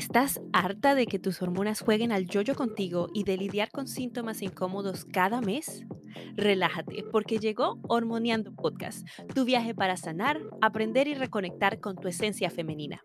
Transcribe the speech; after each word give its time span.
¿Estás 0.00 0.40
harta 0.54 0.94
de 0.94 1.04
que 1.04 1.18
tus 1.18 1.42
hormonas 1.42 1.82
jueguen 1.82 2.10
al 2.10 2.26
yoyo 2.26 2.54
contigo 2.54 3.10
y 3.12 3.24
de 3.24 3.36
lidiar 3.36 3.70
con 3.70 3.86
síntomas 3.86 4.40
incómodos 4.40 5.04
cada 5.04 5.42
mes? 5.42 5.84
Relájate, 6.36 7.04
porque 7.12 7.38
llegó 7.38 7.78
Hormoneando 7.82 8.50
Podcast, 8.54 9.06
tu 9.34 9.44
viaje 9.44 9.74
para 9.74 9.98
sanar, 9.98 10.40
aprender 10.62 11.06
y 11.06 11.12
reconectar 11.12 11.80
con 11.80 11.96
tu 11.96 12.08
esencia 12.08 12.48
femenina. 12.48 13.02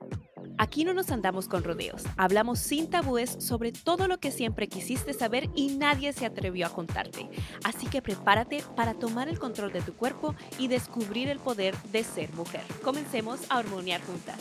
Aquí 0.58 0.86
no 0.86 0.94
nos 0.94 1.12
andamos 1.12 1.50
con 1.50 1.66
rodeos, 1.66 2.02
hablamos 2.16 2.60
sin 2.60 2.90
tabúes 2.90 3.36
sobre 3.40 3.74
todo 3.74 4.08
lo 4.08 4.20
que 4.20 4.32
siempre 4.32 4.70
quisiste 4.70 5.12
saber 5.12 5.50
y 5.54 5.76
nadie 5.76 6.14
se 6.14 6.26
atrevió 6.26 6.66
a 6.66 6.74
contarte. 6.74 7.30
Así 7.66 7.88
que 7.88 8.02
prepárate 8.02 8.64
para 8.78 8.94
tomar 8.94 9.28
el 9.28 9.38
control 9.38 9.74
de 9.74 9.82
tu 9.82 9.94
cuerpo 9.96 10.34
y 10.58 10.70
descubrir 10.70 11.28
el 11.28 11.40
poder 11.40 11.76
de 11.92 12.06
ser 12.06 12.32
mujer. 12.36 12.64
Comencemos 12.82 13.42
a 13.50 13.60
hormonear 13.60 14.02
juntas. 14.02 14.40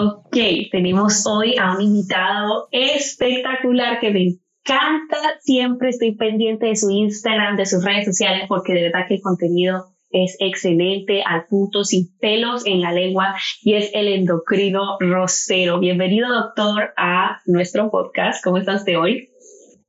Ok, 0.00 0.36
tenemos 0.70 1.26
hoy 1.26 1.56
a 1.58 1.74
un 1.74 1.82
invitado 1.82 2.68
espectacular 2.70 3.98
que 3.98 4.12
me 4.12 4.22
encanta. 4.22 5.16
Siempre 5.40 5.88
estoy 5.88 6.14
pendiente 6.14 6.66
de 6.66 6.76
su 6.76 6.88
Instagram, 6.88 7.56
de 7.56 7.66
sus 7.66 7.84
redes 7.84 8.04
sociales, 8.04 8.44
porque 8.48 8.74
de 8.74 8.82
verdad 8.82 9.06
que 9.08 9.14
el 9.14 9.22
contenido 9.22 9.86
es 10.10 10.36
excelente, 10.38 11.24
al 11.26 11.46
punto, 11.46 11.82
sin 11.82 12.16
pelos 12.20 12.64
en 12.64 12.80
la 12.80 12.92
lengua, 12.92 13.34
y 13.62 13.74
es 13.74 13.90
el 13.92 14.06
endocrino 14.06 14.98
rosero. 15.00 15.80
Bienvenido, 15.80 16.28
doctor, 16.32 16.90
a 16.96 17.40
nuestro 17.46 17.90
podcast. 17.90 18.44
¿Cómo 18.44 18.58
estás 18.58 18.84
de 18.84 18.96
hoy? 18.96 19.30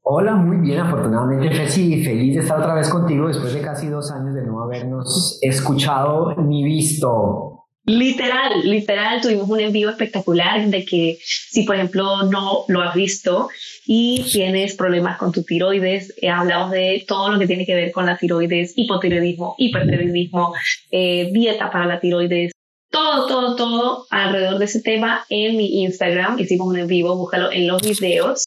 Hola, 0.02 0.34
muy 0.34 0.58
bien, 0.58 0.80
afortunadamente, 0.80 1.52
Feci, 1.52 2.04
feliz 2.04 2.34
de 2.34 2.42
estar 2.42 2.60
otra 2.60 2.74
vez 2.74 2.90
contigo 2.90 3.28
después 3.28 3.54
de 3.54 3.62
casi 3.62 3.88
dos 3.90 4.10
años 4.12 4.34
de 4.34 4.42
no 4.42 4.64
habernos 4.64 5.38
escuchado 5.44 6.34
ni 6.36 6.64
visto. 6.64 7.59
Literal, 7.90 8.62
literal, 8.66 9.20
tuvimos 9.20 9.50
un 9.50 9.62
envío 9.62 9.90
espectacular 9.90 10.64
de 10.68 10.86
que 10.86 11.18
si 11.24 11.64
por 11.64 11.76
ejemplo 11.76 12.22
no 12.22 12.66
lo 12.68 12.84
has 12.84 12.94
visto 12.94 13.50
y 13.88 14.24
tienes 14.32 14.76
problemas 14.76 15.18
con 15.18 15.32
tu 15.32 15.42
tiroides, 15.42 16.14
eh, 16.22 16.30
hablamos 16.30 16.70
de 16.70 17.04
todo 17.08 17.32
lo 17.32 17.40
que 17.40 17.48
tiene 17.48 17.66
que 17.66 17.74
ver 17.74 17.92
con 17.92 18.06
la 18.06 18.16
tiroides, 18.16 18.74
hipotiroidismo, 18.76 19.56
hipertiroidismo, 19.58 20.54
eh, 20.92 21.32
dieta 21.34 21.72
para 21.72 21.88
la 21.88 22.00
tiroides, 22.00 22.52
todo, 22.92 23.26
todo, 23.26 23.56
todo 23.56 24.06
alrededor 24.12 24.60
de 24.60 24.66
ese 24.66 24.82
tema 24.82 25.26
en 25.28 25.58
mi 25.58 25.82
Instagram. 25.82 26.38
Hicimos 26.38 26.68
un 26.68 26.78
en 26.78 26.86
vivo, 26.86 27.16
búscalo 27.16 27.52
en 27.52 27.68
los 27.68 27.82
videos. 27.82 28.44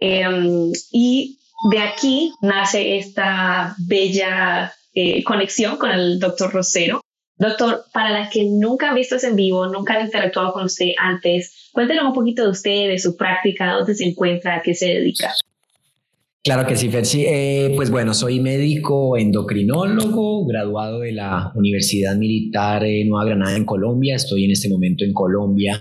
Em, 0.00 0.70
y 0.90 1.38
de 1.70 1.78
aquí 1.78 2.34
nace 2.42 2.98
esta 2.98 3.74
bella 3.78 4.74
eh, 4.92 5.24
conexión 5.24 5.78
con 5.78 5.90
el 5.92 6.18
doctor 6.18 6.52
Rosero 6.52 7.00
Doctor, 7.42 7.86
para 7.92 8.10
las 8.10 8.30
que 8.30 8.44
nunca 8.44 8.90
han 8.90 8.94
visto 8.94 9.16
en 9.20 9.34
vivo, 9.34 9.66
nunca 9.66 9.94
han 9.94 10.04
interactuado 10.04 10.52
con 10.52 10.66
usted 10.66 10.90
antes, 10.96 11.70
cuéntenos 11.72 12.04
un 12.04 12.12
poquito 12.12 12.44
de 12.44 12.50
usted, 12.50 12.88
de 12.88 13.00
su 13.00 13.16
práctica, 13.16 13.72
dónde 13.72 13.96
se 13.96 14.04
encuentra, 14.04 14.54
a 14.54 14.62
qué 14.62 14.74
se 14.74 14.86
dedica. 14.86 15.34
Claro 16.44 16.66
que 16.66 16.74
sí, 16.74 16.88
Fersi. 16.88 17.24
Eh, 17.24 17.72
pues 17.76 17.88
bueno, 17.88 18.14
soy 18.14 18.40
médico 18.40 19.16
endocrinólogo, 19.16 20.44
graduado 20.44 20.98
de 20.98 21.12
la 21.12 21.52
Universidad 21.54 22.16
Militar 22.16 22.82
de 22.82 23.04
Nueva 23.04 23.26
Granada 23.26 23.56
en 23.56 23.64
Colombia. 23.64 24.16
Estoy 24.16 24.46
en 24.46 24.50
este 24.50 24.68
momento 24.68 25.04
en 25.04 25.12
Colombia 25.12 25.80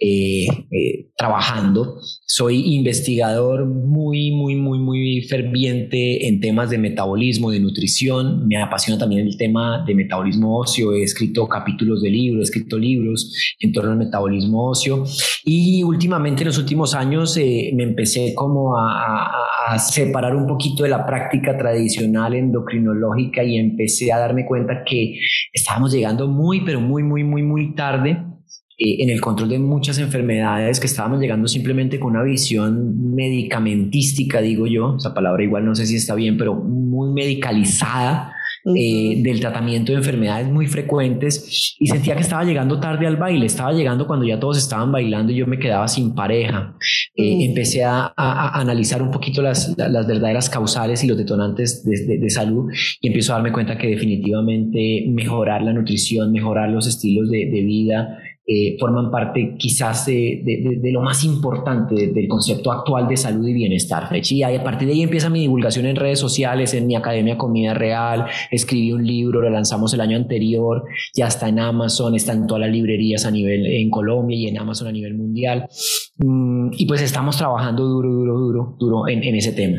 eh, 0.00 0.48
eh, 0.72 1.10
trabajando. 1.16 2.00
Soy 2.26 2.74
investigador 2.74 3.66
muy, 3.66 4.32
muy, 4.32 4.56
muy, 4.56 4.80
muy 4.80 5.22
ferviente 5.28 6.26
en 6.26 6.40
temas 6.40 6.70
de 6.70 6.78
metabolismo, 6.78 7.52
de 7.52 7.60
nutrición. 7.60 8.48
Me 8.48 8.60
apasiona 8.60 8.98
también 8.98 9.28
el 9.28 9.36
tema 9.36 9.84
de 9.86 9.94
metabolismo 9.94 10.58
óseo. 10.58 10.92
He 10.92 11.04
escrito 11.04 11.46
capítulos 11.46 12.02
de 12.02 12.10
libros, 12.10 12.40
he 12.40 12.50
escrito 12.50 12.80
libros 12.80 13.32
en 13.60 13.72
torno 13.72 13.92
al 13.92 13.98
metabolismo 13.98 14.70
óseo. 14.70 15.04
Y 15.44 15.84
últimamente, 15.84 16.42
en 16.42 16.48
los 16.48 16.58
últimos 16.58 16.94
años, 16.94 17.36
me 17.36 17.84
empecé 17.84 18.34
como 18.34 18.76
a 18.76 19.28
hacer 19.74 20.06
separar 20.06 20.34
un 20.34 20.46
poquito 20.46 20.82
de 20.82 20.88
la 20.88 21.06
práctica 21.06 21.56
tradicional 21.56 22.34
endocrinológica 22.34 23.42
y 23.44 23.56
empecé 23.56 24.12
a 24.12 24.18
darme 24.18 24.46
cuenta 24.46 24.82
que 24.84 25.18
estábamos 25.52 25.92
llegando 25.92 26.28
muy, 26.28 26.64
pero 26.64 26.80
muy, 26.80 27.02
muy, 27.02 27.24
muy, 27.24 27.42
muy 27.42 27.74
tarde 27.74 28.10
eh, 28.78 29.02
en 29.02 29.10
el 29.10 29.20
control 29.20 29.50
de 29.50 29.58
muchas 29.58 29.98
enfermedades 29.98 30.80
que 30.80 30.86
estábamos 30.86 31.20
llegando 31.20 31.48
simplemente 31.48 32.00
con 32.00 32.12
una 32.12 32.22
visión 32.22 33.14
medicamentística, 33.14 34.40
digo 34.40 34.66
yo, 34.66 34.96
esa 34.96 35.14
palabra 35.14 35.42
igual 35.42 35.64
no 35.64 35.74
sé 35.74 35.86
si 35.86 35.96
está 35.96 36.14
bien, 36.14 36.36
pero 36.36 36.54
muy 36.54 37.12
medicalizada 37.12 38.34
eh, 38.64 39.22
del 39.22 39.40
tratamiento 39.40 39.92
de 39.92 39.98
enfermedades 39.98 40.48
muy 40.48 40.66
frecuentes 40.66 41.76
y 41.78 41.86
sentía 41.86 42.14
que 42.14 42.20
estaba 42.20 42.44
llegando 42.44 42.78
tarde 42.78 43.06
al 43.06 43.16
baile, 43.16 43.46
estaba 43.46 43.72
llegando 43.72 44.06
cuando 44.06 44.26
ya 44.26 44.38
todos 44.38 44.58
estaban 44.58 44.92
bailando 44.92 45.32
y 45.32 45.36
yo 45.36 45.46
me 45.46 45.58
quedaba 45.58 45.88
sin 45.88 46.14
pareja. 46.14 46.76
Eh. 47.16 47.44
Empecé 47.44 47.84
a, 47.84 48.12
analizar 48.16 49.02
un 49.02 49.10
poquito 49.10 49.40
las, 49.40 49.74
las, 49.78 50.06
verdaderas 50.06 50.50
causales 50.50 51.02
y 51.02 51.06
los 51.06 51.16
detonantes 51.16 51.84
de, 51.84 52.18
de, 52.18 52.30
salud 52.30 52.70
y 53.00 53.06
empiezo 53.06 53.32
a 53.32 53.36
darme 53.36 53.52
cuenta 53.52 53.78
que 53.78 53.88
definitivamente 53.88 55.06
mejorar 55.08 55.62
la 55.62 55.72
nutrición, 55.72 56.30
mejorar 56.32 56.68
los 56.68 56.86
estilos 56.86 57.30
de, 57.30 57.46
de 57.46 57.62
vida, 57.62 58.18
eh, 58.46 58.76
forman 58.80 59.10
parte 59.10 59.54
quizás 59.58 60.06
de, 60.06 60.42
lo 60.92 61.02
más 61.02 61.24
importante 61.24 62.08
del 62.08 62.26
concepto 62.26 62.72
actual 62.72 63.06
de 63.06 63.16
salud 63.16 63.46
y 63.46 63.52
bienestar. 63.52 64.08
Y 64.12 64.42
a 64.42 64.64
partir 64.64 64.88
de 64.88 64.94
ahí 64.94 65.02
empieza 65.02 65.30
mi 65.30 65.40
divulgación 65.40 65.86
en 65.86 65.96
redes 65.96 66.18
sociales, 66.18 66.74
en 66.74 66.86
mi 66.86 66.96
Academia 66.96 67.38
Comida 67.38 67.74
Real, 67.74 68.26
escribí 68.50 68.92
un 68.92 69.06
libro, 69.06 69.40
lo 69.40 69.50
lanzamos 69.50 69.94
el 69.94 70.00
año 70.00 70.16
anterior, 70.16 70.84
ya 71.14 71.28
está 71.28 71.48
en 71.48 71.60
Amazon, 71.60 72.14
está 72.14 72.32
en 72.32 72.46
todas 72.46 72.62
las 72.62 72.72
librerías 72.72 73.24
a 73.24 73.30
nivel 73.30 73.66
en 73.66 73.90
Colombia 73.90 74.36
y 74.36 74.48
en 74.48 74.58
Amazon 74.58 74.88
a 74.88 74.92
nivel 74.92 75.14
mundial. 75.14 75.68
Mm, 76.16 76.70
y 76.72 76.86
pues 76.86 77.02
estamos 77.02 77.36
trabajando 77.36 77.84
duro, 77.84 78.10
duro, 78.10 78.38
duro, 78.38 78.76
duro 78.78 79.08
en 79.08 79.34
ese 79.34 79.52
tema. 79.52 79.78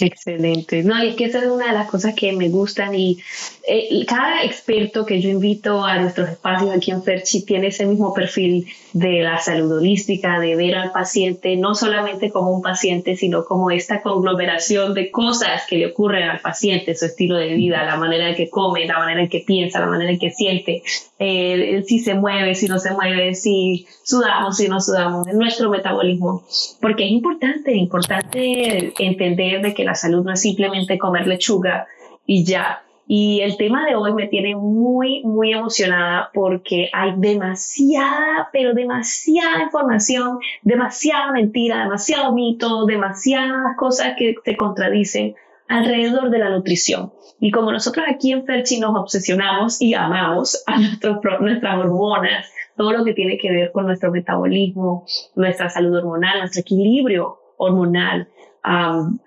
Excelente. 0.00 0.82
No, 0.82 0.96
es 1.00 1.14
que 1.14 1.24
esa 1.24 1.38
es 1.38 1.46
una 1.46 1.68
de 1.68 1.72
las 1.72 1.88
cosas 1.88 2.14
que 2.14 2.32
me 2.32 2.48
gustan 2.48 2.94
y 2.94 3.18
eh, 3.66 4.04
cada 4.06 4.44
experto 4.44 5.04
que 5.06 5.20
yo 5.20 5.28
invito 5.28 5.84
a 5.84 5.98
nuestros 5.98 6.28
espacios 6.28 6.70
aquí 6.74 6.90
en 6.90 7.02
Ferchi 7.02 7.44
tiene 7.44 7.68
ese 7.68 7.86
mismo 7.86 8.12
perfil 8.14 8.66
de 8.92 9.22
la 9.22 9.38
salud 9.38 9.78
holística, 9.78 10.38
de 10.40 10.56
ver 10.56 10.74
al 10.76 10.92
paciente 10.92 11.56
no 11.56 11.74
solamente 11.74 12.30
como 12.30 12.50
un 12.50 12.62
paciente, 12.62 13.16
sino 13.16 13.44
como 13.44 13.70
esta 13.70 14.02
conglomeración 14.02 14.94
de 14.94 15.10
cosas 15.10 15.62
que 15.68 15.76
le 15.76 15.86
ocurren 15.88 16.28
al 16.28 16.40
paciente, 16.40 16.94
su 16.94 17.06
estilo 17.06 17.36
de 17.36 17.54
vida, 17.54 17.84
la 17.84 17.96
manera 17.96 18.28
en 18.28 18.36
que 18.36 18.48
come, 18.48 18.86
la 18.86 18.98
manera 18.98 19.22
en 19.22 19.28
que 19.28 19.44
piensa, 19.46 19.80
la 19.80 19.86
manera 19.86 20.10
en 20.10 20.18
que 20.18 20.30
siente, 20.30 20.82
eh, 21.18 21.82
si 21.86 21.98
se 21.98 22.14
mueve, 22.14 22.54
si 22.54 22.66
no 22.66 22.78
se 22.78 22.92
mueve, 22.92 23.34
si 23.34 23.86
sudamos, 24.02 24.56
si 24.56 24.68
no 24.68 24.80
sudamos, 24.80 25.26
nuestro 25.28 25.70
metabolismo. 25.70 26.44
Porque 26.80 27.04
es 27.04 27.10
importante, 27.10 27.74
importante 27.74 28.92
entender 28.98 29.62
de 29.62 29.74
que 29.74 29.84
la 29.86 29.94
salud 29.94 30.24
no 30.24 30.32
es 30.32 30.40
simplemente 30.40 30.98
comer 30.98 31.26
lechuga 31.26 31.86
y 32.26 32.44
ya. 32.44 32.82
Y 33.08 33.40
el 33.42 33.56
tema 33.56 33.86
de 33.86 33.94
hoy 33.94 34.12
me 34.14 34.26
tiene 34.26 34.56
muy, 34.56 35.22
muy 35.22 35.52
emocionada 35.52 36.30
porque 36.34 36.90
hay 36.92 37.12
demasiada, 37.16 38.50
pero 38.52 38.74
demasiada 38.74 39.62
información, 39.62 40.40
demasiada 40.62 41.30
mentira, 41.30 41.84
demasiado 41.84 42.32
mito, 42.32 42.84
demasiadas 42.84 43.76
cosas 43.78 44.14
que 44.18 44.34
se 44.44 44.56
contradicen 44.56 45.36
alrededor 45.68 46.30
de 46.30 46.38
la 46.38 46.50
nutrición. 46.50 47.12
Y 47.38 47.52
como 47.52 47.70
nosotros 47.70 48.06
aquí 48.08 48.32
en 48.32 48.44
Ferchi 48.44 48.80
nos 48.80 48.96
obsesionamos 48.96 49.80
y 49.80 49.94
amamos 49.94 50.64
a 50.66 50.76
nuestros, 50.80 51.18
nuestras 51.40 51.78
hormonas, 51.78 52.50
todo 52.76 52.92
lo 52.92 53.04
que 53.04 53.14
tiene 53.14 53.38
que 53.38 53.50
ver 53.52 53.70
con 53.70 53.86
nuestro 53.86 54.10
metabolismo, 54.10 55.06
nuestra 55.36 55.68
salud 55.68 55.96
hormonal, 55.96 56.40
nuestro 56.40 56.60
equilibrio 56.60 57.38
hormonal, 57.56 58.28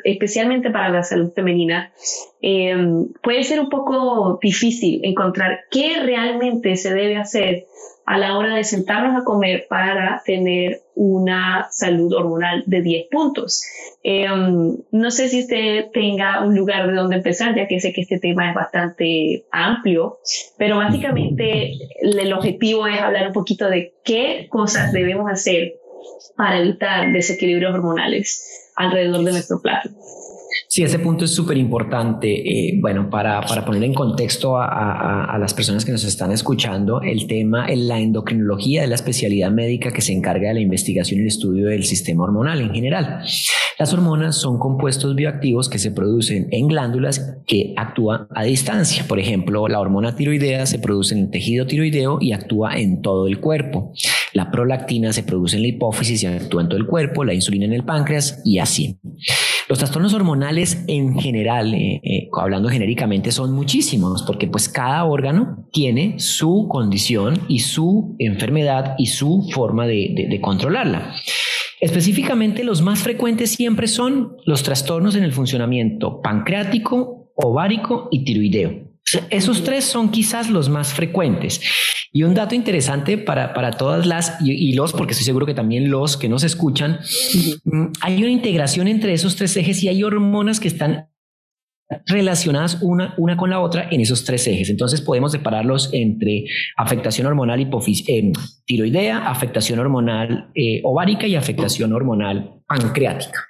especialmente 0.04 0.70
para 0.70 0.90
la 0.90 1.04
salud 1.04 1.32
femenina, 1.34 1.94
em, 2.42 3.08
puede 3.24 3.44
ser 3.44 3.62
un 3.62 3.70
poco 3.70 4.38
difícil 4.42 5.00
encontrar 5.04 5.62
qué 5.72 6.02
realmente 6.02 6.76
se 6.76 6.94
debe 6.94 7.16
hacer 7.16 7.66
a 8.06 8.18
la 8.18 8.38
hora 8.38 8.56
de 8.56 8.64
sentarnos 8.64 9.22
a 9.22 9.24
comer 9.24 9.68
para 9.70 10.22
tener 10.26 10.82
una 10.96 11.68
salud 11.70 12.12
hormonal 12.12 12.64
de 12.66 12.82
10 12.82 13.08
puntos. 13.12 13.64
Em, 14.02 14.78
no 14.92 15.12
sé 15.12 15.30
si 15.30 15.42
usted 15.42 15.92
tenga 15.94 16.44
un 16.44 16.56
lugar 16.56 16.88
de 16.88 16.96
donde 16.96 17.18
empezar, 17.18 17.56
ya 17.56 17.68
que 17.68 17.80
sé 17.80 17.94
que 17.94 18.02
este 18.02 18.20
tema 18.20 18.50
es 18.50 18.56
bastante 18.56 19.46
amplio, 19.52 20.18
pero 20.58 20.78
básicamente 20.78 21.74
el 22.02 22.34
objetivo 22.34 22.88
es 22.88 23.00
hablar 23.00 23.28
un 23.28 23.34
poquito 23.34 23.70
de 23.70 23.94
qué 24.04 24.48
cosas 24.50 24.92
debemos 24.92 25.32
hacer 25.32 25.79
para 26.36 26.60
evitar 26.60 27.12
desequilibrios 27.12 27.74
hormonales 27.74 28.72
alrededor 28.76 29.24
de 29.24 29.32
nuestro 29.32 29.62
plato. 29.62 29.90
Sí, 30.68 30.84
ese 30.84 31.00
punto 31.00 31.26
es 31.26 31.32
súper 31.32 31.58
importante. 31.58 32.30
Eh, 32.30 32.80
bueno, 32.80 33.10
para, 33.10 33.42
para, 33.42 33.66
poner 33.66 33.84
en 33.84 33.94
contexto 33.94 34.58
a, 34.58 35.26
a, 35.26 35.38
las 35.40 35.54
personas 35.54 35.84
que 35.84 35.92
nos 35.92 36.04
están 36.04 36.32
escuchando, 36.32 37.02
el 37.02 37.26
tema, 37.28 37.68
la 37.76 38.00
endocrinología 38.00 38.84
es 38.84 38.90
la 38.90 38.96
especialidad 38.96 39.52
médica 39.52 39.92
que 39.92 40.02
se 40.02 40.14
encarga 40.14 40.50
de 40.50 40.54
la 40.56 40.60
investigación 40.60 41.20
y 41.20 41.24
el 41.24 41.28
estudio 41.28 41.68
del 41.68 41.86
sistema 41.86 42.24
hormonal 42.24 42.62
en 42.62 42.72
general. 42.72 43.24
Las 43.80 43.94
hormonas 43.94 44.36
son 44.36 44.60
compuestos 44.60 45.16
bioactivos 45.16 45.70
que 45.70 45.80
se 45.80 45.92
producen 45.92 46.50
en 46.52 46.68
glándulas 46.68 47.38
que 47.48 47.74
actúan 47.78 48.28
a 48.36 48.44
distancia. 48.44 49.06
Por 49.08 49.20
ejemplo, 49.20 49.68
la 49.70 49.80
hormona 49.80 50.16
tiroidea 50.16 50.66
se 50.66 50.80
produce 50.80 51.16
en 51.16 51.22
el 51.22 51.30
tejido 51.30 51.66
tiroideo 51.66 52.18
y 52.20 52.34
actúa 52.34 52.78
en 52.78 53.02
todo 53.02 53.26
el 53.28 53.40
cuerpo. 53.40 53.94
La 54.34 54.52
prolactina 54.52 55.14
se 55.14 55.24
produce 55.24 55.56
en 55.56 55.64
la 55.64 55.70
hipófisis 55.70 56.24
y 56.24 56.28
actúa 56.28 56.62
en 56.62 56.70
todo 56.70 56.80
el 56.80 56.86
cuerpo, 56.86 57.24
la 57.24 57.34
insulina 57.34 57.66
en 57.66 57.74
el 57.74 57.84
páncreas 57.84 58.42
y 58.46 58.60
así. 58.60 58.98
Los 59.68 59.78
trastornos 59.78 60.14
hormonales 60.14 60.84
en 60.88 61.20
general, 61.20 61.74
eh, 61.74 62.02
eh, 62.04 62.30
hablando 62.38 62.70
genéricamente, 62.70 63.32
son 63.32 63.54
muchísimos 63.54 64.24
porque 64.24 64.48
pues 64.48 64.68
cada 64.68 65.04
órgano 65.06 65.68
tiene 65.72 66.20
su 66.20 66.68
condición 66.70 67.40
y 67.48 67.60
su 67.60 68.16
enfermedad 68.20 68.96
y 68.98 69.08
su 69.08 69.48
forma 69.54 69.86
de 69.86 70.40
controlarla. 70.42 71.14
Específicamente 71.82 72.66
los 72.66 72.82
más 72.82 73.04
frecuentes 73.04 73.52
siempre 73.52 73.88
son 73.88 74.36
los 74.46 74.64
trastornos 74.64 75.16
en 75.16 75.24
el 75.24 75.32
funcionamiento 75.32 76.22
pancreático, 76.22 77.32
ovárico 77.36 78.10
y 78.12 78.26
tiroideo. 78.26 78.89
Esos 79.30 79.64
tres 79.64 79.86
son 79.86 80.10
quizás 80.10 80.50
los 80.50 80.70
más 80.70 80.94
frecuentes. 80.94 81.62
Y 82.12 82.24
un 82.24 82.34
dato 82.34 82.56
interesante 82.56 83.18
para, 83.18 83.54
para 83.54 83.72
todas 83.72 84.06
las 84.06 84.38
y, 84.42 84.74
los, 84.74 84.94
porque 84.94 85.12
estoy 85.12 85.26
seguro 85.26 85.46
que 85.46 85.54
también 85.54 85.92
los 85.92 86.18
que 86.18 86.30
nos 86.30 86.44
escuchan, 86.44 87.00
mm, 87.66 87.86
hay 88.02 88.18
una 88.18 88.32
integración 88.32 88.88
entre 88.88 89.14
esos 89.14 89.36
tres 89.36 89.56
ejes 89.58 89.84
y 89.84 89.90
hay 89.90 90.04
hormonas 90.04 90.60
que 90.60 90.68
están 90.68 91.10
relacionadas 92.06 92.80
una, 92.82 93.16
una 93.18 93.36
con 93.36 93.50
la 93.50 93.60
otra 93.60 93.88
en 93.90 94.02
esos 94.02 94.24
tres 94.24 94.46
ejes. 94.48 94.70
Entonces 94.70 95.02
podemos 95.02 95.32
separarlos 95.32 95.90
entre 95.92 96.46
afectación 96.78 97.28
hormonal 97.28 97.60
eh, 97.62 98.32
tiroidea, 98.66 99.30
afectación 99.30 99.80
hormonal 99.80 100.52
eh, 100.56 100.82
ovárica 100.84 101.28
y 101.28 101.36
afectación 101.36 101.94
hormonal 101.94 102.62
pancreática. 102.68 103.49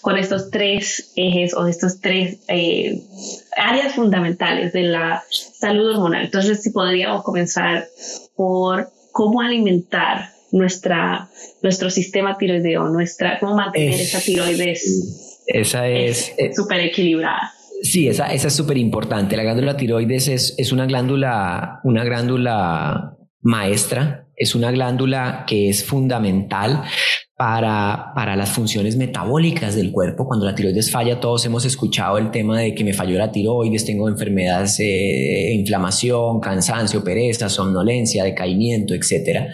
Con 0.00 0.18
estos 0.18 0.50
tres 0.50 1.12
ejes 1.16 1.54
o 1.54 1.66
estos 1.66 2.00
tres 2.00 2.38
eh, 2.48 3.02
áreas 3.56 3.94
fundamentales 3.94 4.72
de 4.72 4.82
la 4.82 5.22
salud 5.30 5.94
hormonal. 5.94 6.26
Entonces, 6.26 6.62
si 6.62 6.70
podríamos 6.70 7.22
comenzar 7.22 7.86
por 8.34 8.90
cómo 9.12 9.40
alimentar 9.40 10.30
nuestra, 10.52 11.28
nuestro 11.62 11.90
sistema 11.90 12.36
tiroideo, 12.36 12.88
nuestra, 12.88 13.38
cómo 13.38 13.56
mantener 13.56 14.00
esa 14.00 14.20
tiroides 14.20 15.24
esa 15.46 15.88
es... 15.88 16.34
Eh, 16.38 16.52
súper 16.54 16.80
equilibrada. 16.80 17.52
Sí, 17.82 18.08
esa, 18.08 18.32
esa 18.32 18.48
es 18.48 18.54
súper 18.54 18.78
importante. 18.78 19.36
La 19.36 19.44
glándula 19.44 19.76
tiroides 19.76 20.28
es, 20.28 20.54
es 20.58 20.72
una 20.72 20.86
glándula, 20.86 21.80
una 21.84 22.04
glándula 22.04 23.16
maestra, 23.42 24.26
es 24.34 24.54
una 24.54 24.70
glándula 24.70 25.44
que 25.46 25.68
es 25.68 25.84
fundamental 25.84 26.82
para, 27.36 28.12
para 28.14 28.34
las 28.34 28.50
funciones 28.50 28.96
metabólicas 28.96 29.74
del 29.74 29.92
cuerpo. 29.92 30.26
Cuando 30.26 30.46
la 30.46 30.54
tiroides 30.54 30.90
falla, 30.90 31.20
todos 31.20 31.44
hemos 31.44 31.66
escuchado 31.66 32.16
el 32.16 32.30
tema 32.30 32.58
de 32.60 32.74
que 32.74 32.82
me 32.82 32.94
falló 32.94 33.18
la 33.18 33.30
tiroides, 33.30 33.84
tengo 33.84 34.08
enfermedades, 34.08 34.80
eh, 34.80 35.52
inflamación, 35.52 36.40
cansancio, 36.40 37.04
pereza, 37.04 37.50
somnolencia, 37.50 38.24
decaimiento, 38.24 38.94
etc. 38.94 39.50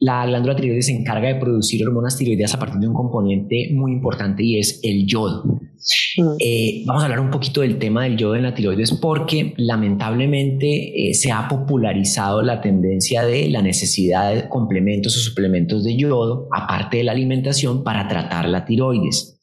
La 0.00 0.26
glándula 0.26 0.56
tiroides 0.56 0.86
se 0.86 0.92
encarga 0.92 1.28
de 1.28 1.36
producir 1.36 1.86
hormonas 1.86 2.16
tiroideas 2.16 2.54
a 2.54 2.58
partir 2.58 2.80
de 2.80 2.88
un 2.88 2.94
componente 2.94 3.68
muy 3.72 3.92
importante 3.92 4.42
y 4.42 4.58
es 4.58 4.80
el 4.82 5.06
yodo. 5.06 5.60
Mm. 6.16 6.36
Eh, 6.38 6.82
vamos 6.86 7.02
a 7.02 7.06
hablar 7.06 7.20
un 7.20 7.30
poquito 7.30 7.60
del 7.62 7.78
tema 7.78 8.04
del 8.04 8.16
yodo 8.16 8.36
en 8.36 8.42
la 8.42 8.54
tiroides 8.54 8.92
porque 8.92 9.54
lamentablemente 9.56 11.10
eh, 11.10 11.14
se 11.14 11.32
ha 11.32 11.48
popularizado 11.48 12.42
la 12.42 12.60
tendencia 12.60 13.24
de 13.24 13.48
la 13.48 13.62
necesidad 13.62 14.34
de 14.34 14.48
complementos 14.48 15.16
o 15.16 15.20
suplementos 15.20 15.84
de 15.84 15.96
yodo, 15.96 16.48
aparte 16.52 16.98
de 16.98 17.04
la 17.04 17.12
alimentación, 17.12 17.82
para 17.84 18.08
tratar 18.08 18.48
la 18.48 18.64
tiroides. 18.64 19.38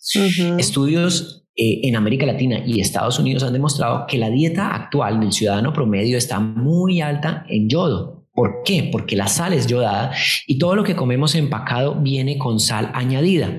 Estudios 0.57 1.45
eh, 1.55 1.87
en 1.87 1.95
América 1.95 2.25
Latina 2.25 2.61
y 2.65 2.79
Estados 2.79 3.19
Unidos 3.19 3.43
han 3.43 3.53
demostrado 3.53 4.05
que 4.07 4.17
la 4.17 4.29
dieta 4.29 4.75
actual 4.75 5.19
del 5.19 5.31
ciudadano 5.33 5.73
promedio 5.73 6.17
está 6.17 6.39
muy 6.39 7.01
alta 7.01 7.45
en 7.49 7.67
yodo. 7.67 8.27
¿Por 8.31 8.61
qué? 8.63 8.87
Porque 8.91 9.15
la 9.15 9.25
sal 9.25 9.53
es 9.53 9.65
yodada 9.65 10.11
y 10.45 10.59
todo 10.59 10.75
lo 10.75 10.83
que 10.83 10.95
comemos 10.95 11.33
empacado 11.33 11.95
viene 11.95 12.37
con 12.37 12.59
sal 12.59 12.91
añadida. 12.93 13.49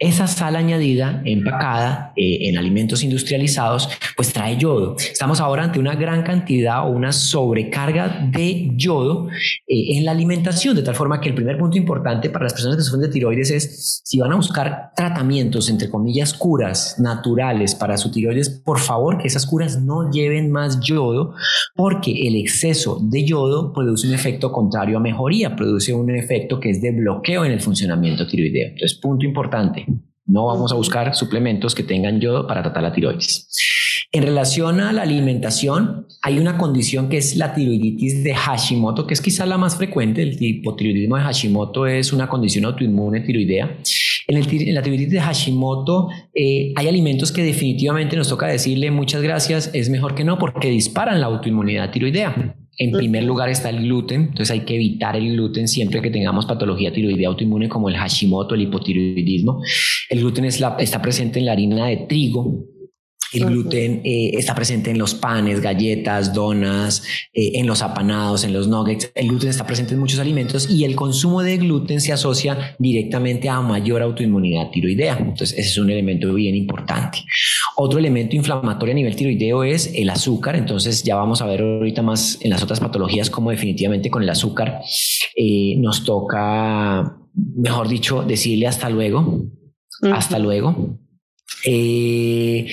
Esa 0.00 0.28
sal 0.28 0.54
añadida 0.54 1.22
empacada 1.24 2.12
eh, 2.14 2.48
en 2.48 2.56
alimentos 2.56 3.02
industrializados 3.02 3.88
pues 4.16 4.32
trae 4.32 4.56
yodo. 4.56 4.94
Estamos 4.96 5.40
ahora 5.40 5.64
ante 5.64 5.80
una 5.80 5.96
gran 5.96 6.22
cantidad 6.22 6.86
o 6.86 6.90
una 6.92 7.10
sobrecarga 7.10 8.28
de 8.30 8.70
yodo 8.76 9.28
eh, 9.66 9.96
en 9.96 10.04
la 10.04 10.12
alimentación, 10.12 10.76
de 10.76 10.82
tal 10.82 10.94
forma 10.94 11.20
que 11.20 11.30
el 11.30 11.34
primer 11.34 11.58
punto 11.58 11.76
importante 11.76 12.30
para 12.30 12.44
las 12.44 12.52
personas 12.52 12.76
que 12.76 12.84
sufren 12.84 13.02
de 13.02 13.08
tiroides 13.08 13.50
es 13.50 14.00
si 14.04 14.20
van 14.20 14.30
a 14.30 14.36
buscar 14.36 14.92
tratamientos, 14.94 15.68
entre 15.68 15.90
comillas, 15.90 16.32
curas 16.32 17.00
naturales 17.00 17.74
para 17.74 17.96
su 17.96 18.12
tiroides, 18.12 18.50
por 18.50 18.78
favor 18.78 19.18
que 19.18 19.26
esas 19.26 19.46
curas 19.46 19.82
no 19.82 20.12
lleven 20.12 20.52
más 20.52 20.78
yodo 20.78 21.34
porque 21.74 22.28
el 22.28 22.36
exceso 22.36 23.00
de 23.02 23.24
yodo 23.24 23.72
produce 23.72 24.06
un 24.06 24.14
efecto 24.14 24.52
contrario 24.52 24.98
a 24.98 25.00
mejoría, 25.00 25.56
produce 25.56 25.92
un 25.92 26.14
efecto 26.14 26.60
que 26.60 26.70
es 26.70 26.80
de 26.80 26.92
bloqueo 26.92 27.44
en 27.44 27.50
el 27.50 27.60
funcionamiento 27.60 28.28
tiroideo. 28.28 28.68
Entonces, 28.68 28.96
punto 28.98 29.26
importante, 29.26 29.87
no 30.28 30.46
vamos 30.46 30.72
a 30.72 30.76
buscar 30.76 31.14
suplementos 31.16 31.74
que 31.74 31.82
tengan 31.82 32.20
yodo 32.20 32.46
para 32.46 32.62
tratar 32.62 32.82
la 32.82 32.92
tiroides. 32.92 33.48
En 34.12 34.22
relación 34.22 34.80
a 34.80 34.92
la 34.92 35.02
alimentación, 35.02 36.06
hay 36.22 36.38
una 36.38 36.56
condición 36.56 37.08
que 37.08 37.16
es 37.16 37.36
la 37.36 37.54
tiroiditis 37.54 38.22
de 38.24 38.34
Hashimoto, 38.34 39.06
que 39.06 39.14
es 39.14 39.20
quizá 39.20 39.44
la 39.44 39.58
más 39.58 39.76
frecuente. 39.76 40.22
El 40.22 40.40
hipotiroidismo 40.40 41.16
de 41.16 41.22
Hashimoto 41.22 41.86
es 41.86 42.12
una 42.12 42.28
condición 42.28 42.64
autoinmune 42.66 43.20
tiroidea. 43.20 43.78
En, 44.26 44.36
el, 44.36 44.74
la 44.74 44.82
tiroiditis 44.82 45.12
de 45.14 45.20
Hashimoto 45.20 46.08
eh, 46.34 46.72
hay 46.76 46.88
alimentos 46.88 47.32
que 47.32 47.42
definitivamente 47.42 48.16
nos 48.16 48.28
toca 48.28 48.46
decirle 48.46 48.90
muchas 48.90 49.22
gracias, 49.22 49.70
es 49.72 49.90
mejor 49.90 50.14
que 50.14 50.24
no, 50.24 50.38
porque 50.38 50.70
disparan 50.70 51.20
la 51.20 51.26
autoinmunidad 51.26 51.90
tiroidea. 51.90 52.54
En 52.80 52.92
primer 52.92 53.24
lugar 53.24 53.48
está 53.48 53.70
el 53.70 53.82
gluten, 53.82 54.20
entonces 54.22 54.52
hay 54.52 54.60
que 54.60 54.76
evitar 54.76 55.16
el 55.16 55.32
gluten 55.32 55.66
siempre 55.66 56.00
que 56.00 56.10
tengamos 56.10 56.46
patología 56.46 56.92
tiroidea 56.92 57.26
autoinmune 57.26 57.68
como 57.68 57.88
el 57.88 57.96
Hashimoto, 57.96 58.54
el 58.54 58.62
hipotiroidismo. 58.62 59.60
El 60.08 60.20
gluten 60.20 60.44
está 60.44 61.02
presente 61.02 61.40
en 61.40 61.46
la 61.46 61.52
harina 61.52 61.86
de 61.86 61.96
trigo, 62.08 62.66
el 63.32 63.44
gluten 63.44 64.00
eh, 64.04 64.30
está 64.34 64.54
presente 64.54 64.90
en 64.90 64.98
los 64.98 65.14
panes, 65.14 65.60
galletas, 65.60 66.32
donas, 66.32 67.02
eh, 67.32 67.52
en 67.54 67.66
los 67.66 67.82
apanados, 67.82 68.44
en 68.44 68.52
los 68.52 68.68
nuggets. 68.68 69.10
El 69.14 69.28
gluten 69.28 69.50
está 69.50 69.66
presente 69.66 69.94
en 69.94 70.00
muchos 70.00 70.18
alimentos 70.18 70.68
y 70.70 70.84
el 70.84 70.96
consumo 70.96 71.42
de 71.42 71.58
gluten 71.58 72.00
se 72.00 72.12
asocia 72.12 72.76
directamente 72.78 73.48
a 73.48 73.60
mayor 73.60 74.02
autoinmunidad 74.02 74.70
tiroidea. 74.70 75.16
Entonces, 75.18 75.52
ese 75.52 75.68
es 75.68 75.78
un 75.78 75.90
elemento 75.90 76.32
bien 76.32 76.54
importante. 76.54 77.18
Otro 77.76 77.98
elemento 77.98 78.36
inflamatorio 78.36 78.92
a 78.92 78.96
nivel 78.96 79.16
tiroideo 79.16 79.64
es 79.64 79.92
el 79.94 80.08
azúcar. 80.10 80.56
Entonces, 80.56 81.02
ya 81.02 81.16
vamos 81.16 81.42
a 81.42 81.46
ver 81.46 81.60
ahorita 81.60 82.02
más 82.02 82.38
en 82.40 82.50
las 82.50 82.62
otras 82.62 82.80
patologías 82.80 83.30
cómo 83.30 83.50
definitivamente 83.50 84.10
con 84.10 84.22
el 84.22 84.30
azúcar 84.30 84.80
eh, 85.36 85.76
nos 85.78 86.04
toca, 86.04 87.16
mejor 87.34 87.88
dicho, 87.88 88.22
decirle 88.22 88.66
hasta 88.66 88.88
luego. 88.88 89.44
Hasta 90.00 90.38
luego 90.38 90.98
eh, 91.64 92.66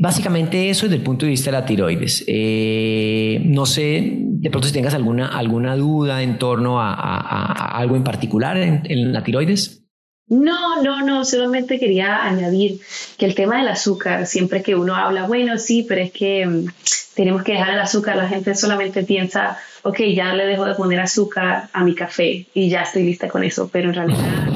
básicamente 0.00 0.70
eso 0.70 0.86
desde 0.86 0.96
el 0.96 1.02
punto 1.02 1.26
de 1.26 1.30
vista 1.30 1.50
de 1.50 1.58
la 1.58 1.66
tiroides. 1.66 2.24
Eh, 2.26 3.40
no 3.44 3.66
sé, 3.66 4.14
de 4.16 4.50
pronto 4.50 4.66
si 4.66 4.72
tengas 4.72 4.94
alguna, 4.94 5.28
alguna 5.28 5.76
duda 5.76 6.22
en 6.22 6.38
torno 6.38 6.80
a, 6.80 7.76
algo 7.78 7.96
en 7.96 8.04
particular 8.04 8.56
en, 8.56 9.12
la 9.12 9.22
tiroides. 9.22 9.84
No, 10.26 10.82
no, 10.82 11.04
no, 11.04 11.24
solamente 11.24 11.78
quería 11.78 12.24
añadir 12.24 12.80
que 13.18 13.26
el 13.26 13.34
tema 13.34 13.58
del 13.58 13.68
azúcar, 13.68 14.26
siempre 14.26 14.62
que 14.62 14.76
uno 14.76 14.94
habla, 14.94 15.26
bueno, 15.26 15.58
sí, 15.58 15.84
pero 15.86 16.00
es 16.00 16.12
que 16.12 16.46
mm, 16.46 16.66
tenemos 17.14 17.42
que 17.42 17.52
dejar 17.52 17.74
el 17.74 17.80
azúcar, 17.80 18.16
la 18.16 18.28
gente 18.28 18.54
solamente 18.54 19.02
piensa, 19.02 19.58
ok, 19.82 19.98
ya 20.14 20.32
le 20.32 20.46
dejo 20.46 20.64
de 20.64 20.76
poner 20.76 21.00
azúcar 21.00 21.68
a 21.72 21.84
mi 21.84 21.96
café 21.96 22.46
y 22.54 22.70
ya 22.70 22.82
estoy 22.82 23.02
lista 23.02 23.28
con 23.28 23.42
eso, 23.42 23.68
pero 23.72 23.88
en 23.88 23.94
realidad 23.94 24.49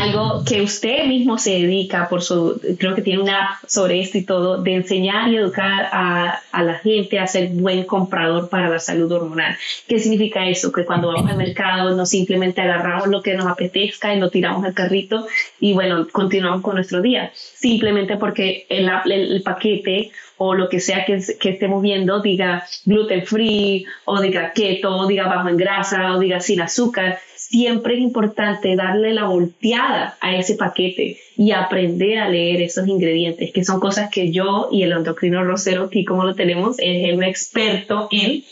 algo 0.00 0.42
que 0.44 0.62
usted 0.62 1.06
mismo 1.06 1.38
se 1.38 1.50
dedica 1.50 2.08
por 2.08 2.22
su, 2.22 2.60
creo 2.78 2.94
que 2.94 3.02
tiene 3.02 3.22
una 3.22 3.44
app 3.44 3.68
sobre 3.68 4.00
esto 4.00 4.18
y 4.18 4.24
todo, 4.24 4.62
de 4.62 4.74
enseñar 4.74 5.28
y 5.28 5.36
educar 5.36 5.88
a, 5.92 6.40
a, 6.50 6.62
la 6.62 6.74
gente 6.74 7.18
a 7.18 7.26
ser 7.26 7.48
buen 7.48 7.84
comprador 7.84 8.48
para 8.48 8.68
la 8.68 8.78
salud 8.78 9.10
hormonal. 9.12 9.56
¿Qué 9.86 9.98
significa 9.98 10.48
eso? 10.48 10.72
Que 10.72 10.84
cuando 10.84 11.08
vamos 11.08 11.30
al 11.30 11.36
mercado 11.36 11.94
no 11.94 12.06
simplemente 12.06 12.60
agarramos 12.60 13.08
lo 13.08 13.22
que 13.22 13.34
nos 13.34 13.46
apetezca 13.46 14.14
y 14.14 14.20
lo 14.20 14.30
tiramos 14.30 14.64
al 14.64 14.74
carrito 14.74 15.26
y 15.60 15.74
bueno, 15.74 16.06
continuamos 16.10 16.62
con 16.62 16.76
nuestro 16.76 17.02
día. 17.02 17.30
Simplemente 17.34 18.16
porque 18.16 18.66
el, 18.68 18.90
el 19.06 19.42
paquete 19.42 20.12
o 20.42 20.54
lo 20.54 20.70
que 20.70 20.80
sea 20.80 21.04
que, 21.04 21.20
que, 21.38 21.50
estemos 21.50 21.82
viendo 21.82 22.22
diga 22.22 22.64
gluten 22.86 23.26
free 23.26 23.84
o 24.06 24.22
diga 24.22 24.54
keto 24.54 24.96
o 24.96 25.06
diga 25.06 25.28
bajo 25.28 25.50
en 25.50 25.58
grasa 25.58 26.14
o 26.14 26.18
diga 26.18 26.40
sin 26.40 26.62
azúcar 26.62 27.18
siempre 27.50 27.94
es 27.94 28.00
importante 28.00 28.76
darle 28.76 29.12
la 29.12 29.24
volteada 29.24 30.16
a 30.20 30.36
ese 30.36 30.54
paquete 30.54 31.18
y 31.36 31.50
aprender 31.50 32.18
a 32.18 32.28
leer 32.28 32.62
esos 32.62 32.86
ingredientes, 32.86 33.52
que 33.52 33.64
son 33.64 33.80
cosas 33.80 34.08
que 34.08 34.30
yo 34.30 34.68
y 34.70 34.84
el 34.84 34.92
endocrino 34.92 35.42
Rosero, 35.42 35.84
aquí 35.84 36.04
como 36.04 36.24
lo 36.24 36.36
tenemos, 36.36 36.76
es 36.78 37.12
un 37.12 37.24
experto 37.24 38.06
en, 38.12 38.44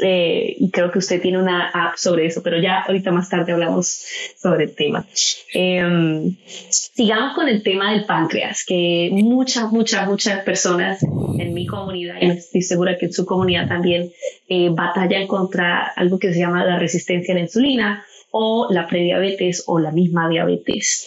eh, 0.00 0.54
y 0.58 0.70
creo 0.70 0.92
que 0.92 0.98
usted 0.98 1.22
tiene 1.22 1.38
una 1.38 1.70
app 1.70 1.96
sobre 1.96 2.26
eso, 2.26 2.42
pero 2.42 2.60
ya 2.60 2.82
ahorita 2.82 3.10
más 3.10 3.30
tarde 3.30 3.52
hablamos 3.52 4.04
sobre 4.36 4.64
el 4.64 4.74
tema. 4.74 5.06
Em, 5.54 6.36
sigamos 6.68 7.34
con 7.34 7.48
el 7.48 7.62
tema 7.62 7.92
del 7.92 8.04
páncreas, 8.04 8.64
que 8.66 9.08
muchas, 9.12 9.72
muchas, 9.72 10.06
muchas 10.06 10.44
personas 10.44 11.02
en 11.38 11.54
mi 11.54 11.66
comunidad, 11.66 12.16
y 12.20 12.26
estoy 12.26 12.60
segura 12.60 12.98
que 12.98 13.06
en 13.06 13.14
su 13.14 13.24
comunidad 13.24 13.66
también, 13.66 14.12
eh, 14.46 14.68
batallan 14.70 15.26
contra 15.26 15.86
algo 15.96 16.18
que 16.18 16.34
se 16.34 16.40
llama 16.40 16.66
la 16.66 16.78
resistencia 16.78 17.32
a 17.32 17.36
la 17.36 17.44
insulina 17.44 18.04
o 18.32 18.66
la 18.70 18.88
prediabetes 18.88 19.64
o 19.66 19.78
la 19.78 19.92
misma 19.92 20.28
diabetes. 20.28 21.06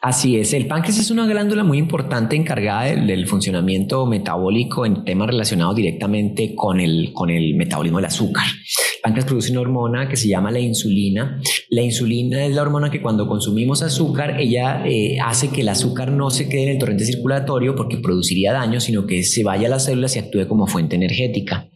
Así 0.00 0.36
es, 0.36 0.52
el 0.52 0.68
páncreas 0.68 0.98
es 1.00 1.10
una 1.10 1.26
glándula 1.26 1.64
muy 1.64 1.78
importante 1.78 2.36
encargada 2.36 2.84
del, 2.84 3.26
funcionamiento 3.26 4.06
metabólico 4.06 4.86
en 4.86 5.04
temas 5.04 5.26
relacionados 5.26 5.74
directamente 5.74 6.54
con 6.54 6.78
el, 6.78 7.10
con 7.12 7.30
el 7.30 7.56
metabolismo 7.56 7.98
del 7.98 8.04
azúcar. 8.04 8.44
El 8.46 9.00
páncreas 9.02 9.26
produce 9.26 9.50
una 9.50 9.62
hormona 9.62 10.08
que 10.08 10.16
se 10.16 10.28
llama 10.28 10.52
la 10.52 10.60
insulina. 10.60 11.40
La 11.70 11.82
insulina 11.82 12.44
es 12.44 12.54
la 12.54 12.62
hormona 12.62 12.92
que 12.92 13.02
cuando 13.02 13.26
consumimos 13.26 13.82
azúcar, 13.82 14.40
ella 14.40 14.84
eh, 14.86 15.18
hace 15.20 15.50
que 15.50 15.62
el 15.62 15.68
azúcar 15.68 16.12
no 16.12 16.30
se 16.30 16.48
quede 16.48 16.64
en 16.64 16.68
el 16.68 16.78
torrente 16.78 17.04
circulatorio 17.04 17.74
porque 17.74 17.96
produciría 17.96 18.52
daño, 18.52 18.78
sino 18.80 19.04
que 19.04 19.24
se 19.24 19.42
vaya 19.42 19.66
a 19.66 19.70
las 19.70 19.86
células 19.86 20.14
y 20.14 20.20
actúe 20.20 20.46
como 20.46 20.68
fuente 20.68 20.94
energética. 20.94 21.68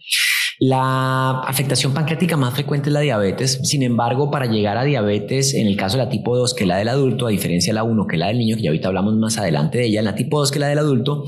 La 0.65 1.41
afectación 1.41 1.93
pancreática 1.93 2.37
más 2.37 2.55
frecuente 2.55 2.89
es 2.89 2.93
la 2.93 3.01
diabetes. 3.01 3.59
Sin 3.65 3.83
embargo, 3.83 4.31
para 4.31 4.47
llegar 4.47 4.79
a 4.79 4.85
diabetes, 4.85 5.55
en 5.55 5.67
el 5.67 5.77
caso 5.77 5.99
de 5.99 6.05
la 6.05 6.09
tipo 6.09 6.37
2, 6.37 6.55
que 6.55 6.63
es 6.63 6.69
la 6.69 6.77
del 6.77 6.87
adulto, 6.87 7.27
a 7.27 7.31
diferencia 7.31 7.73
de 7.73 7.75
la 7.75 7.83
1, 7.83 8.07
que 8.07 8.15
es 8.15 8.21
la 8.21 8.29
del 8.29 8.39
niño, 8.39 8.55
que 8.55 8.63
ya 8.63 8.69
ahorita 8.71 8.87
hablamos 8.87 9.17
más 9.17 9.39
adelante 9.39 9.79
de 9.79 9.87
ella, 9.87 9.99
en 9.99 10.05
la 10.05 10.15
tipo 10.15 10.39
2, 10.39 10.53
que 10.53 10.59
es 10.59 10.61
la 10.61 10.69
del 10.69 10.79
adulto, 10.79 11.25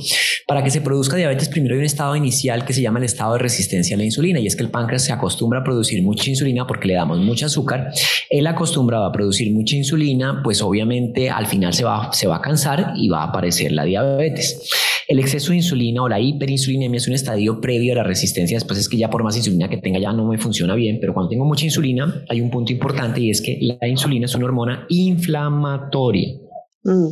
para 0.46 0.62
que 0.62 0.70
se 0.70 0.82
produzca 0.82 1.16
diabetes, 1.16 1.48
primero 1.48 1.74
hay 1.74 1.80
un 1.80 1.84
estado 1.84 2.14
inicial 2.14 2.64
que 2.64 2.72
se 2.72 2.80
llama 2.80 3.00
el 3.00 3.06
estado 3.06 3.32
de 3.32 3.40
resistencia 3.40 3.96
a 3.96 3.98
la 3.98 4.04
insulina, 4.04 4.38
y 4.38 4.46
es 4.46 4.54
que 4.54 4.62
el 4.62 4.70
páncreas 4.70 5.02
se 5.02 5.12
acostumbra 5.12 5.62
a 5.62 5.64
producir 5.64 6.00
mucha 6.04 6.30
insulina 6.30 6.64
porque 6.68 6.86
le 6.86 6.94
damos 6.94 7.18
mucho 7.18 7.46
azúcar. 7.46 7.90
Él 8.30 8.46
acostumbrado 8.46 9.04
a 9.04 9.10
producir 9.10 9.52
mucha 9.52 9.74
insulina, 9.74 10.42
pues 10.44 10.62
obviamente 10.62 11.28
al 11.28 11.46
final 11.46 11.74
se 11.74 11.82
va, 11.82 12.12
se 12.12 12.28
va 12.28 12.36
a 12.36 12.40
cansar 12.40 12.92
y 12.94 13.08
va 13.08 13.22
a 13.22 13.28
aparecer 13.30 13.72
la 13.72 13.82
diabetes. 13.82 14.70
El 15.06 15.18
exceso 15.18 15.50
de 15.50 15.56
insulina 15.56 16.02
o 16.02 16.08
la 16.08 16.20
hiperinsulinemia 16.20 16.96
es 16.96 17.08
un 17.08 17.14
estadio 17.14 17.60
previo 17.60 17.92
a 17.92 17.96
la 17.96 18.04
resistencia, 18.04 18.56
después 18.56 18.78
es 18.78 18.88
que 18.88 18.96
ya 18.96 19.10
por 19.10 19.23
más 19.24 19.36
insulina 19.36 19.68
que 19.68 19.78
tenga 19.78 19.98
ya 19.98 20.12
no 20.12 20.26
me 20.28 20.38
funciona 20.38 20.74
bien, 20.74 20.98
pero 21.00 21.12
cuando 21.12 21.30
tengo 21.30 21.44
mucha 21.44 21.64
insulina 21.64 22.22
hay 22.28 22.40
un 22.40 22.50
punto 22.50 22.72
importante 22.72 23.20
y 23.20 23.30
es 23.30 23.40
que 23.40 23.58
la 23.60 23.88
insulina 23.88 24.26
es 24.26 24.34
una 24.34 24.44
hormona 24.44 24.86
inflamatoria. 24.88 26.38
Mm. 26.84 27.06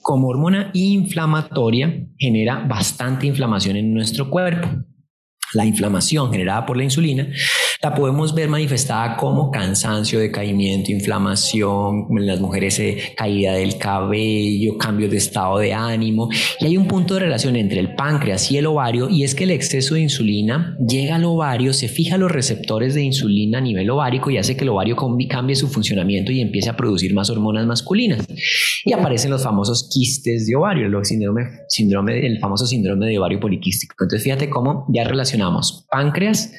Como 0.00 0.28
hormona 0.28 0.70
inflamatoria 0.72 2.06
genera 2.18 2.66
bastante 2.66 3.26
inflamación 3.26 3.76
en 3.76 3.92
nuestro 3.94 4.30
cuerpo. 4.30 4.68
La 5.54 5.64
inflamación 5.64 6.30
generada 6.30 6.66
por 6.66 6.76
la 6.76 6.84
insulina 6.84 7.28
la 7.82 7.94
podemos 7.94 8.34
ver 8.34 8.48
manifestada 8.48 9.16
como 9.16 9.50
cansancio, 9.50 10.18
decaimiento, 10.18 10.90
inflamación, 10.90 12.06
en 12.10 12.26
las 12.26 12.40
mujeres 12.40 12.78
eh, 12.80 13.14
caída 13.16 13.52
del 13.52 13.78
cabello, 13.78 14.76
cambios 14.76 15.10
de 15.10 15.16
estado 15.18 15.58
de 15.58 15.72
ánimo. 15.72 16.28
Y 16.60 16.66
hay 16.66 16.76
un 16.76 16.88
punto 16.88 17.14
de 17.14 17.20
relación 17.20 17.56
entre 17.56 17.80
el 17.80 17.94
páncreas 17.94 18.50
y 18.50 18.56
el 18.56 18.66
ovario 18.66 19.08
y 19.08 19.22
es 19.22 19.34
que 19.34 19.44
el 19.44 19.52
exceso 19.52 19.94
de 19.94 20.00
insulina 20.00 20.76
llega 20.86 21.16
al 21.16 21.24
ovario, 21.24 21.72
se 21.72 21.88
fija 21.88 22.18
los 22.18 22.30
receptores 22.30 22.94
de 22.94 23.02
insulina 23.02 23.58
a 23.58 23.60
nivel 23.60 23.88
ovárico 23.90 24.30
y 24.30 24.38
hace 24.38 24.56
que 24.56 24.64
el 24.64 24.70
ovario 24.70 24.96
cambie 25.28 25.54
su 25.54 25.68
funcionamiento 25.68 26.32
y 26.32 26.40
empiece 26.40 26.70
a 26.70 26.76
producir 26.76 27.14
más 27.14 27.30
hormonas 27.30 27.66
masculinas. 27.66 28.26
Y 28.84 28.92
aparecen 28.92 29.30
los 29.30 29.42
famosos 29.42 29.88
quistes 29.92 30.46
de 30.46 30.56
ovario, 30.56 30.86
el 30.86 31.04
síndrome, 31.04 31.42
síndrome, 31.68 32.26
el 32.26 32.38
famoso 32.38 32.66
síndrome 32.66 33.06
de 33.06 33.18
ovario 33.18 33.38
poliquístico. 33.38 33.94
Entonces 34.00 34.24
fíjate 34.24 34.50
cómo 34.50 34.86
ya 34.88 35.04
páncreas 35.90 36.52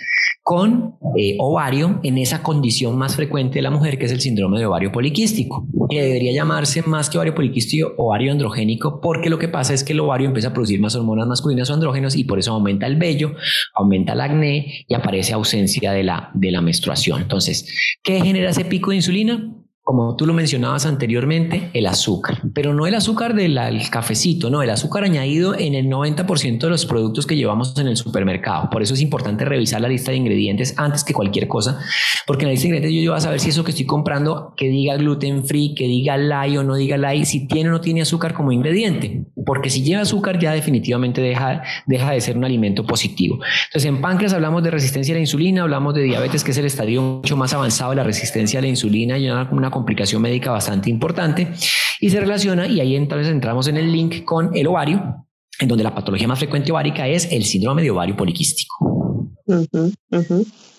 con 0.49 0.95
eh, 1.15 1.35
ovario 1.37 1.99
en 2.01 2.17
esa 2.17 2.41
condición 2.41 2.97
más 2.97 3.15
frecuente 3.15 3.59
de 3.59 3.61
la 3.61 3.69
mujer 3.69 3.99
que 3.99 4.05
es 4.05 4.11
el 4.11 4.19
síndrome 4.19 4.57
de 4.57 4.65
ovario 4.65 4.91
poliquístico, 4.91 5.67
que 5.87 6.01
debería 6.01 6.33
llamarse 6.33 6.81
más 6.81 7.07
que 7.07 7.19
ovario 7.19 7.35
poliquístico 7.35 7.93
ovario 7.97 8.31
androgénico 8.31 8.99
porque 8.99 9.29
lo 9.29 9.37
que 9.37 9.47
pasa 9.47 9.75
es 9.75 9.83
que 9.83 9.93
el 9.93 9.99
ovario 9.99 10.27
empieza 10.27 10.47
a 10.47 10.53
producir 10.53 10.81
más 10.81 10.95
hormonas 10.95 11.27
masculinas 11.27 11.69
o 11.69 11.75
andrógenos 11.75 12.15
y 12.15 12.23
por 12.23 12.39
eso 12.39 12.53
aumenta 12.53 12.87
el 12.87 12.95
vello, 12.95 13.35
aumenta 13.75 14.13
el 14.13 14.21
acné 14.21 14.85
y 14.87 14.95
aparece 14.95 15.33
ausencia 15.33 15.91
de 15.91 16.03
la, 16.03 16.31
de 16.33 16.49
la 16.49 16.61
menstruación. 16.61 17.21
Entonces, 17.21 17.71
¿qué 18.01 18.19
genera 18.19 18.49
ese 18.49 18.65
pico 18.65 18.89
de 18.89 18.95
insulina? 18.95 19.53
Como 19.89 20.15
tú 20.15 20.27
lo 20.27 20.35
mencionabas 20.35 20.85
anteriormente, 20.85 21.71
el 21.73 21.87
azúcar, 21.87 22.43
pero 22.53 22.75
no 22.75 22.85
el 22.85 22.93
azúcar 22.93 23.33
del 23.33 23.59
cafecito, 23.89 24.51
no, 24.51 24.61
el 24.61 24.69
azúcar 24.69 25.03
añadido 25.03 25.57
en 25.57 25.73
el 25.73 25.87
90% 25.87 26.59
de 26.59 26.69
los 26.69 26.85
productos 26.85 27.25
que 27.25 27.35
llevamos 27.35 27.75
en 27.75 27.87
el 27.87 27.97
supermercado. 27.97 28.69
Por 28.69 28.83
eso 28.83 28.93
es 28.93 29.01
importante 29.01 29.45
revisar 29.45 29.81
la 29.81 29.87
lista 29.87 30.11
de 30.11 30.17
ingredientes 30.17 30.75
antes 30.77 31.03
que 31.03 31.11
cualquier 31.11 31.47
cosa, 31.47 31.79
porque 32.27 32.43
en 32.43 32.49
la 32.49 32.51
lista 32.51 32.67
de 32.67 32.75
ingredientes 32.75 33.03
yo, 33.03 33.11
voy 33.13 33.17
a 33.17 33.21
saber 33.21 33.39
si 33.39 33.49
eso 33.49 33.63
que 33.63 33.71
estoy 33.71 33.87
comprando, 33.87 34.53
que 34.55 34.67
diga 34.67 34.95
gluten 34.95 35.43
free, 35.43 35.73
que 35.73 35.85
diga 35.85 36.17
light 36.17 36.59
o 36.59 36.63
no 36.63 36.75
diga 36.75 36.95
light, 36.95 37.25
si 37.25 37.47
tiene 37.47 37.69
o 37.69 37.71
no 37.71 37.81
tiene 37.81 38.03
azúcar 38.03 38.35
como 38.35 38.51
ingrediente, 38.51 39.25
porque 39.43 39.71
si 39.71 39.81
lleva 39.81 40.03
azúcar 40.03 40.37
ya 40.37 40.51
definitivamente 40.51 41.19
deja, 41.19 41.63
deja 41.87 42.11
de 42.11 42.21
ser 42.21 42.37
un 42.37 42.45
alimento 42.45 42.85
positivo. 42.85 43.39
Entonces 43.69 43.89
en 43.89 44.01
páncreas 44.01 44.33
hablamos 44.33 44.61
de 44.61 44.69
resistencia 44.69 45.15
a 45.15 45.17
la 45.17 45.21
insulina, 45.21 45.63
hablamos 45.63 45.95
de 45.95 46.03
diabetes, 46.03 46.43
que 46.43 46.51
es 46.51 46.57
el 46.59 46.65
estadio 46.65 47.01
mucho 47.01 47.35
más 47.35 47.55
avanzado 47.55 47.89
de 47.89 47.95
la 47.95 48.03
resistencia 48.03 48.59
a 48.59 48.61
la 48.61 48.67
insulina 48.67 49.17
y 49.17 49.27
una, 49.27 49.49
una 49.51 49.71
complicación 49.79 50.21
médica 50.21 50.51
bastante 50.51 50.89
importante 50.89 51.53
y 52.01 52.09
se 52.09 52.19
relaciona, 52.19 52.67
y 52.67 52.81
ahí 52.81 52.95
entonces 52.95 53.31
entramos 53.31 53.67
en 53.67 53.77
el 53.77 53.91
link 53.91 54.23
con 54.25 54.55
el 54.55 54.67
ovario, 54.67 55.25
en 55.59 55.67
donde 55.67 55.83
la 55.83 55.95
patología 55.95 56.27
más 56.27 56.39
frecuente 56.39 56.71
ovárica 56.71 57.07
es 57.07 57.31
el 57.31 57.43
síndrome 57.45 57.81
de 57.81 57.91
ovario 57.91 58.15
poliquístico. 58.15 59.29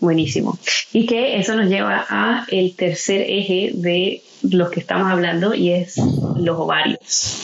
Buenísimo. 0.01 0.59
Y 0.93 1.07
que 1.07 1.39
eso 1.39 1.57
nos 1.57 1.69
lleva 1.69 2.07
a 2.09 2.47
el 2.51 2.77
tercer 2.77 3.23
eje 3.23 3.73
de 3.75 4.23
los 4.43 4.71
que 4.71 4.81
estamos 4.81 5.11
hablando 5.11 5.55
y 5.55 5.73
es 5.73 5.97
los 6.37 6.59
ovarios. 6.59 7.37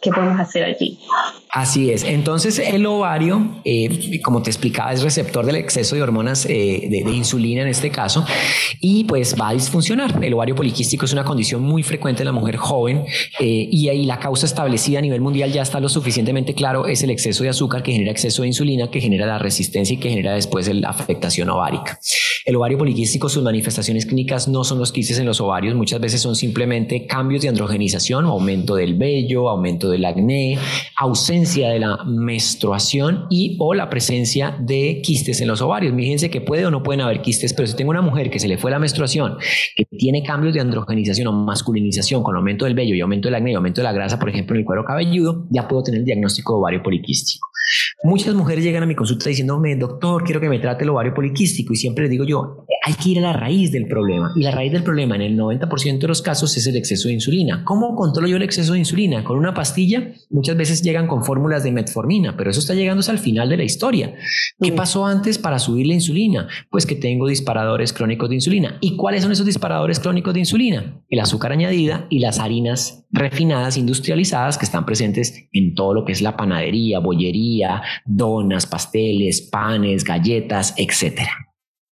¿Qué 0.00 0.10
podemos 0.10 0.38
hacer 0.40 0.64
allí? 0.64 0.98
Así 1.58 1.90
es. 1.90 2.04
Entonces, 2.04 2.60
el 2.60 2.86
ovario, 2.86 3.60
eh, 3.64 4.20
como 4.22 4.42
te 4.42 4.50
explicaba, 4.50 4.92
es 4.92 5.02
receptor 5.02 5.44
del 5.44 5.56
exceso 5.56 5.96
de 5.96 6.02
hormonas 6.02 6.46
eh, 6.46 6.86
de, 6.88 7.10
insulina 7.10 7.62
en 7.62 7.66
este 7.66 7.90
caso, 7.90 8.24
y 8.80 9.02
pues 9.02 9.34
va 9.34 9.48
a 9.48 9.54
disfuncionar. 9.54 10.22
El 10.22 10.34
ovario 10.34 10.54
poliquístico 10.54 11.04
es 11.04 11.12
una 11.12 11.24
condición 11.24 11.60
muy 11.62 11.82
frecuente 11.82 12.22
en 12.22 12.26
la 12.26 12.32
mujer 12.32 12.58
joven, 12.58 13.06
eh, 13.40 13.68
y 13.72 13.88
ahí 13.88 14.04
la 14.04 14.20
causa 14.20 14.46
establecida 14.46 15.00
a 15.00 15.02
nivel 15.02 15.20
mundial 15.20 15.52
ya 15.52 15.62
está 15.62 15.80
lo 15.80 15.88
suficientemente 15.88 16.54
claro: 16.54 16.86
es 16.86 17.02
el 17.02 17.10
exceso 17.10 17.42
de 17.42 17.48
azúcar 17.48 17.82
que 17.82 17.90
genera 17.90 18.12
exceso 18.12 18.42
de 18.42 18.48
insulina, 18.48 18.88
que 18.88 19.00
genera 19.00 19.26
la 19.26 19.40
resistencia 19.40 19.94
y 19.94 19.96
que 19.96 20.10
genera 20.10 20.34
después 20.34 20.72
la 20.72 20.90
afectación 20.90 21.50
ovárica. 21.50 21.98
El 22.44 22.54
ovario 22.54 22.78
poliquístico, 22.78 23.28
sus 23.28 23.42
manifestaciones 23.42 24.06
clínicas 24.06 24.46
no 24.46 24.62
son 24.62 24.78
los 24.78 24.92
quistes 24.92 25.18
en 25.18 25.26
los 25.26 25.40
ovarios, 25.40 25.74
muchas 25.74 26.00
veces 26.00 26.22
son 26.22 26.36
simplemente 26.36 27.04
cambios 27.04 27.42
de 27.42 27.48
androgenización, 27.48 28.26
aumento 28.26 28.76
del 28.76 28.94
vello, 28.94 29.48
aumento 29.48 29.90
del 29.90 30.04
acné, 30.04 30.56
ausencia 30.96 31.47
de 31.56 31.78
la 31.78 32.04
menstruación 32.04 33.26
y 33.30 33.56
o 33.58 33.74
la 33.74 33.88
presencia 33.88 34.56
de 34.60 35.00
quistes 35.02 35.40
en 35.40 35.48
los 35.48 35.62
ovarios. 35.62 35.94
Fíjense 35.94 36.30
que 36.30 36.40
puede 36.40 36.66
o 36.66 36.70
no 36.70 36.82
pueden 36.82 37.00
haber 37.00 37.22
quistes, 37.22 37.54
pero 37.54 37.66
si 37.66 37.74
tengo 37.74 37.90
una 37.90 38.02
mujer 38.02 38.30
que 38.30 38.38
se 38.38 38.48
le 38.48 38.58
fue 38.58 38.70
la 38.70 38.78
menstruación, 38.78 39.38
que 39.74 39.84
tiene 39.96 40.22
cambios 40.22 40.54
de 40.54 40.60
androgenización 40.60 41.28
o 41.28 41.32
masculinización 41.32 42.22
con 42.22 42.36
aumento 42.36 42.66
del 42.66 42.74
vello 42.74 42.94
y 42.94 43.00
aumento 43.00 43.28
del 43.28 43.36
acné 43.36 43.52
y 43.52 43.54
aumento 43.54 43.80
de 43.80 43.84
la 43.84 43.92
grasa, 43.92 44.18
por 44.18 44.28
ejemplo, 44.28 44.54
en 44.54 44.60
el 44.60 44.66
cuero 44.66 44.84
cabelludo, 44.84 45.46
ya 45.50 45.66
puedo 45.66 45.82
tener 45.82 46.00
el 46.00 46.04
diagnóstico 46.04 46.54
de 46.54 46.58
ovario 46.58 46.82
poliquístico. 46.82 47.48
Muchas 48.04 48.34
mujeres 48.34 48.64
llegan 48.64 48.82
a 48.82 48.86
mi 48.86 48.94
consulta 48.94 49.28
diciéndome, 49.28 49.74
doctor, 49.76 50.22
quiero 50.24 50.40
que 50.40 50.48
me 50.48 50.58
trate 50.58 50.84
el 50.84 50.90
ovario 50.90 51.14
poliquístico 51.14 51.72
y 51.72 51.76
siempre 51.76 52.04
les 52.04 52.10
digo 52.10 52.24
yo, 52.24 52.64
hay 52.84 52.94
que 52.94 53.10
ir 53.10 53.18
a 53.18 53.22
la 53.22 53.32
raíz 53.32 53.72
del 53.72 53.86
problema 53.86 54.32
y 54.36 54.42
la 54.42 54.50
raíz 54.50 54.72
del 54.72 54.82
problema 54.82 55.16
en 55.16 55.22
el 55.22 55.36
90% 55.36 55.98
de 55.98 56.08
los 56.08 56.22
casos 56.22 56.56
es 56.56 56.66
el 56.66 56.76
exceso 56.76 57.08
de 57.08 57.14
insulina. 57.14 57.64
¿Cómo 57.64 57.94
controlo 57.94 58.28
yo 58.28 58.36
el 58.36 58.42
exceso 58.42 58.74
de 58.74 58.80
insulina? 58.80 59.24
Con 59.24 59.38
una 59.38 59.54
pastilla, 59.54 60.12
muchas 60.30 60.56
veces 60.56 60.82
llegan 60.82 61.06
con 61.06 61.24
fórmulas 61.24 61.64
de 61.64 61.72
metformina, 61.72 62.36
pero 62.36 62.50
eso 62.50 62.60
está 62.60 62.74
llegando 62.74 62.98
al 63.08 63.18
final 63.18 63.48
de 63.48 63.56
la 63.56 63.64
historia. 63.64 64.14
¿Qué 64.60 64.72
pasó 64.72 65.06
antes 65.06 65.38
para 65.38 65.58
subir 65.58 65.86
la 65.86 65.94
insulina? 65.94 66.48
Pues 66.70 66.84
que 66.84 66.96
tengo 66.96 67.28
disparadores 67.28 67.92
crónicos 67.92 68.28
de 68.28 68.34
insulina. 68.36 68.78
¿Y 68.80 68.96
cuáles 68.96 69.22
son 69.22 69.32
esos 69.32 69.46
disparadores 69.46 70.00
crónicos 70.00 70.34
de 70.34 70.40
insulina? 70.40 71.00
El 71.08 71.20
azúcar 71.20 71.52
añadida 71.52 72.06
y 72.10 72.18
las 72.18 72.38
harinas 72.38 73.06
refinadas, 73.10 73.76
industrializadas, 73.76 74.58
que 74.58 74.64
están 74.64 74.84
presentes 74.84 75.48
en 75.52 75.74
todo 75.74 75.94
lo 75.94 76.04
que 76.04 76.12
es 76.12 76.22
la 76.22 76.36
panadería, 76.36 76.98
bollería, 76.98 77.82
donas, 78.04 78.66
pasteles, 78.66 79.42
panes, 79.42 80.04
galletas, 80.04 80.74
etcétera. 80.76 81.47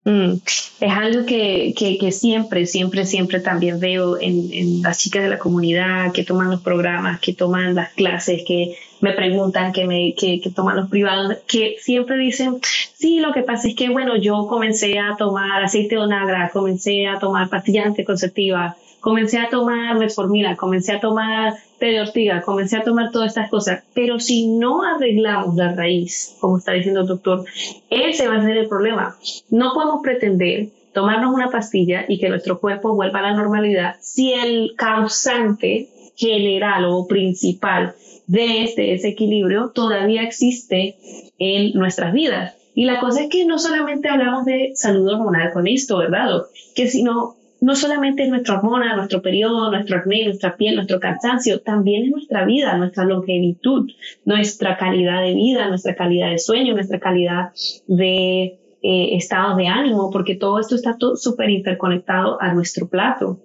Mm, 0.05 0.35
es 0.79 0.91
algo 0.91 1.25
que, 1.25 1.73
que, 1.77 2.11
siempre, 2.11 2.65
siempre, 2.65 3.05
siempre 3.05 3.41
también 3.41 3.79
veo 3.79 4.17
en, 4.19 4.51
en, 4.53 4.81
las 4.81 4.97
chicas 4.97 5.23
de 5.23 5.29
la 5.29 5.37
comunidad 5.37 6.13
que 6.13 6.23
toman 6.23 6.49
los 6.49 6.61
programas, 6.61 7.19
que 7.19 7.33
toman 7.33 7.75
las 7.75 7.91
clases, 7.93 8.43
que 8.47 8.77
me 9.01 9.13
preguntan, 9.13 9.73
que, 9.73 9.85
me, 9.85 10.15
que, 10.15 10.39
que 10.39 10.49
toman 10.49 10.77
los 10.77 10.89
privados, 10.89 11.37
que 11.47 11.75
siempre 11.79 12.17
dicen, 12.17 12.59
sí, 12.95 13.19
lo 13.19 13.33
que 13.33 13.43
pasa 13.43 13.67
es 13.67 13.75
que, 13.75 13.89
bueno, 13.89 14.15
yo 14.17 14.47
comencé 14.47 14.99
a 14.99 15.15
tomar 15.17 15.63
aceite 15.63 15.95
de 15.95 16.01
onagra, 16.01 16.49
comencé 16.49 17.07
a 17.07 17.19
tomar 17.19 17.49
pastillas 17.49 17.85
anticonceptivas, 17.85 18.75
comencé 18.99 19.37
a 19.37 19.49
tomar 19.49 19.97
metformina, 19.97 20.55
comencé 20.55 20.93
a 20.93 20.99
tomar 20.99 21.53
té 21.79 21.87
de 21.87 22.01
ortiga, 22.01 22.41
comencé 22.41 22.77
a 22.77 22.83
tomar 22.83 23.11
todas 23.11 23.29
estas 23.29 23.49
cosas, 23.49 23.83
pero 23.93 24.19
si 24.19 24.47
no 24.47 24.83
arreglamos 24.83 25.55
la 25.55 25.73
raíz, 25.73 26.35
como 26.39 26.57
está 26.57 26.73
diciendo 26.73 27.01
el 27.01 27.07
doctor, 27.07 27.45
ese 27.89 28.27
va 28.27 28.37
a 28.37 28.43
ser 28.43 28.57
el 28.57 28.67
problema. 28.67 29.15
No 29.49 29.73
podemos 29.73 30.01
pretender 30.03 30.69
tomarnos 30.93 31.33
una 31.33 31.49
pastilla 31.49 32.05
y 32.07 32.19
que 32.19 32.29
nuestro 32.29 32.59
cuerpo 32.59 32.95
vuelva 32.95 33.19
a 33.19 33.23
la 33.23 33.33
normalidad 33.33 33.95
si 34.01 34.33
el 34.33 34.73
causante 34.75 35.89
general 36.15 36.85
o 36.85 37.07
principal 37.07 37.95
de 38.27 38.63
este 38.63 38.81
desequilibrio 38.83 39.71
todavía 39.73 40.23
existe 40.23 40.97
en 41.37 41.73
nuestras 41.73 42.13
vidas. 42.13 42.55
Y 42.75 42.85
la 42.85 42.99
cosa 42.99 43.23
es 43.23 43.29
que 43.29 43.45
no 43.45 43.57
solamente 43.57 44.09
hablamos 44.09 44.45
de 44.45 44.71
salud 44.75 45.07
hormonal 45.07 45.51
con 45.51 45.67
esto, 45.67 45.97
¿verdad? 45.97 46.43
Que 46.75 46.87
sino 46.87 47.35
no 47.61 47.75
solamente 47.75 48.23
es 48.23 48.29
nuestra 48.29 48.55
hormona, 48.55 48.95
nuestro 48.95 49.21
periodo, 49.21 49.69
nuestro 49.71 49.97
acné, 49.97 50.25
nuestra 50.25 50.55
piel, 50.55 50.75
nuestro 50.75 50.99
cansancio, 50.99 51.61
también 51.61 52.05
es 52.05 52.11
nuestra 52.11 52.45
vida, 52.45 52.77
nuestra 52.77 53.05
longevidad, 53.05 53.83
nuestra 54.25 54.77
calidad 54.77 55.21
de 55.23 55.33
vida, 55.33 55.67
nuestra 55.67 55.95
calidad 55.95 56.29
de 56.29 56.39
sueño, 56.39 56.73
nuestra 56.73 56.99
calidad 56.99 57.51
de 57.87 58.59
eh, 58.81 59.17
estado 59.17 59.57
de 59.57 59.67
ánimo, 59.67 60.09
porque 60.09 60.35
todo 60.35 60.57
esto 60.57 60.75
está 60.75 60.95
súper 61.15 61.49
interconectado 61.49 62.41
a 62.41 62.53
nuestro 62.53 62.87
plato. 62.87 63.39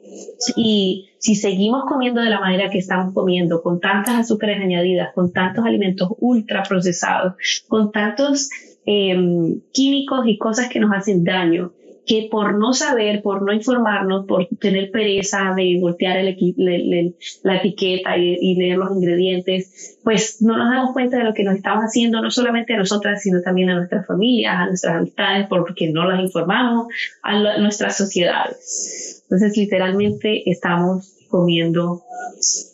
Y 0.55 1.11
si 1.19 1.35
seguimos 1.35 1.85
comiendo 1.89 2.21
de 2.21 2.31
la 2.31 2.39
manera 2.39 2.71
que 2.71 2.79
estamos 2.79 3.13
comiendo, 3.13 3.61
con 3.63 3.81
tantas 3.81 4.15
azúcares 4.15 4.63
añadidas, 4.63 5.13
con 5.13 5.33
tantos 5.33 5.65
alimentos 5.65 6.09
ultra 6.21 6.63
procesados, 6.63 7.35
con 7.67 7.91
tantos 7.91 8.49
em, 8.87 9.61
químicos 9.73 10.25
y 10.27 10.39
cosas 10.39 10.69
que 10.69 10.79
nos 10.79 10.93
hacen 10.93 11.25
daño, 11.25 11.73
que 12.07 12.29
por 12.31 12.59
no 12.59 12.75
saber, 12.75 13.23
por 13.23 13.43
no 13.43 13.53
informarnos, 13.53 14.27
por 14.27 14.47
tener 14.61 14.91
pereza 14.91 15.55
de 15.57 15.79
voltear 15.81 16.23
la 16.23 17.57
etiqueta 17.57 18.17
y, 18.19 18.55
leer 18.57 18.77
los 18.77 18.91
ingredientes, 18.91 19.99
pues 20.05 20.43
no 20.43 20.57
nos 20.57 20.71
damos 20.71 20.93
cuenta 20.93 21.19
de 21.19 21.25
lo 21.25 21.35
que 21.35 21.45
nos 21.45 21.57
estamos 21.57 21.85
haciendo, 21.85 22.21
no 22.21 22.31
solamente 22.31 22.75
a 22.75 22.79
nosotras, 22.79 23.23
sino 23.23 23.41
también 23.41 23.71
a 23.71 23.77
nuestras 23.77 24.07
familias, 24.07 24.55
a 24.55 24.67
nuestras 24.67 24.97
amistades, 24.97 25.47
porque 25.49 25.91
no 25.91 26.09
las 26.09 26.21
informamos, 26.21 26.89
a, 27.23 27.59
nuestras 27.59 27.97
sociedades. 27.97 29.23
Entonces, 29.25 29.57
literalmente 29.57 30.49
estamos 30.51 31.15
comiendo 31.29 32.03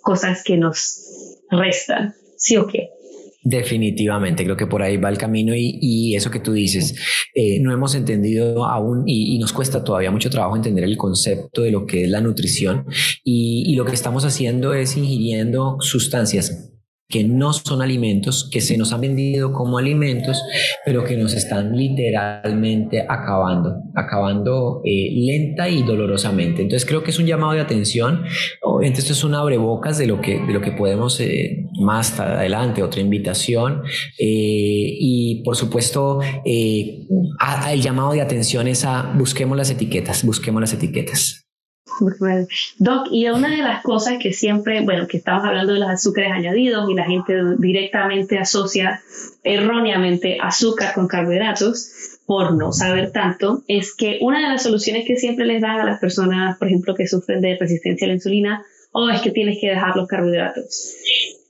cosas 0.03 0.43
que 0.43 0.57
nos 0.57 1.39
restan, 1.51 2.15
¿sí 2.37 2.57
o 2.57 2.67
qué? 2.67 2.91
Definitivamente, 3.43 4.45
creo 4.45 4.57
que 4.57 4.67
por 4.67 4.83
ahí 4.83 4.99
va 4.99 5.09
el 5.09 5.17
camino 5.17 5.55
y, 5.57 6.15
eso 6.15 6.31
que 6.31 6.41
tú 6.41 6.53
dices, 6.53 6.95
eh, 7.35 7.59
no 7.61 7.73
hemos 7.73 7.95
entendido 7.95 8.67
aún 8.67 9.05
y, 9.07 9.39
nos 9.39 9.53
cuesta 9.53 9.83
todavía 9.83 10.11
mucho 10.11 10.29
trabajo 10.29 10.57
entender 10.57 10.85
el 10.85 10.99
concepto 10.99 11.63
de 11.63 11.71
lo 11.71 11.87
que 11.87 12.05
es 12.05 12.11
la 12.11 12.21
nutrición 12.21 12.87
y 13.25 13.75
lo 13.77 13.85
que 13.87 13.95
estamos 13.95 14.25
haciendo 14.25 14.75
es 14.75 14.97
ingiriendo 14.97 15.79
sustancias 15.81 16.71
que 17.11 17.25
no 17.25 17.53
son 17.53 17.83
alimentos, 17.83 18.49
que 18.51 18.61
se 18.61 18.79
nos 18.79 18.93
han 18.93 19.01
vendido 19.01 19.53
como 19.53 19.79
alimentos, 19.79 20.41
pero 20.85 21.05
que 21.05 21.17
nos 21.17 21.35
están 21.35 21.77
literalmente 21.77 23.05
acabando, 23.07 23.83
acabando 23.95 24.81
eh, 24.85 25.11
lenta 25.13 25.69
y 25.69 25.83
dolorosamente. 25.83 26.63
Entonces 26.63 26.89
creo 26.89 27.03
que 27.03 27.11
es 27.11 27.19
un 27.19 27.27
llamado 27.27 27.53
de 27.53 27.61
atención. 27.61 28.23
Obviamente 28.63 29.01
esto 29.01 29.13
es 29.13 29.25
un 29.25 29.35
abrebocas 29.35 29.99
de 29.99 30.07
lo 30.07 30.21
que, 30.21 30.39
de 30.39 30.53
lo 30.53 30.61
que 30.61 30.73
podemos 30.73 31.21
eh, 31.21 31.67
más 31.81 32.19
adelante, 32.21 32.83
otra 32.83 33.01
invitación. 33.01 33.83
Eh, 34.19 34.97
y 35.01 35.43
por 35.45 35.57
supuesto, 35.57 36.21
el 36.45 37.81
llamado 37.83 38.13
de 38.13 38.21
atención 38.21 38.69
es 38.69 38.85
a 38.85 39.13
busquemos 39.17 39.57
las 39.57 39.71
etiquetas, 39.71 40.25
busquemos 40.25 40.61
las 40.61 40.73
etiquetas. 40.73 41.50
Doc, 42.79 43.09
y 43.11 43.29
una 43.29 43.51
de 43.51 43.63
las 43.63 43.83
cosas 43.83 44.15
que 44.21 44.33
siempre, 44.33 44.83
bueno, 44.83 45.07
que 45.07 45.19
estamos 45.19 45.45
hablando 45.45 45.73
de 45.73 45.81
los 45.81 45.89
azúcares 45.89 46.33
añadidos 46.33 46.91
y 46.91 46.95
la 46.95 47.05
gente 47.05 47.35
directamente 47.59 48.39
asocia 48.39 49.03
erróneamente 49.43 50.39
azúcar 50.41 50.95
con 50.95 51.09
carbohidratos 51.09 52.19
por 52.27 52.57
no 52.57 52.73
saber 52.73 53.11
tanto, 53.11 53.63
es 53.67 53.95
que 53.95 54.19
una 54.21 54.41
de 54.41 54.49
las 54.49 54.63
soluciones 54.63 55.05
que 55.05 55.17
siempre 55.17 55.47
les 55.47 55.61
dan 55.61 55.81
a 55.81 55.85
las 55.85 55.99
personas, 55.99 56.57
por 56.59 56.69
ejemplo, 56.69 56.95
que 56.95 57.09
sufren 57.09 57.41
de 57.41 57.57
resistencia 57.59 58.07
a 58.07 58.09
la 58.09 58.15
insulina, 58.15 58.65
o 58.93 59.05
oh, 59.05 59.11
es 59.11 59.21
que 59.21 59.31
tienes 59.31 59.59
que 59.61 59.69
dejar 59.69 59.97
los 59.97 60.07
carbohidratos. 60.07 60.95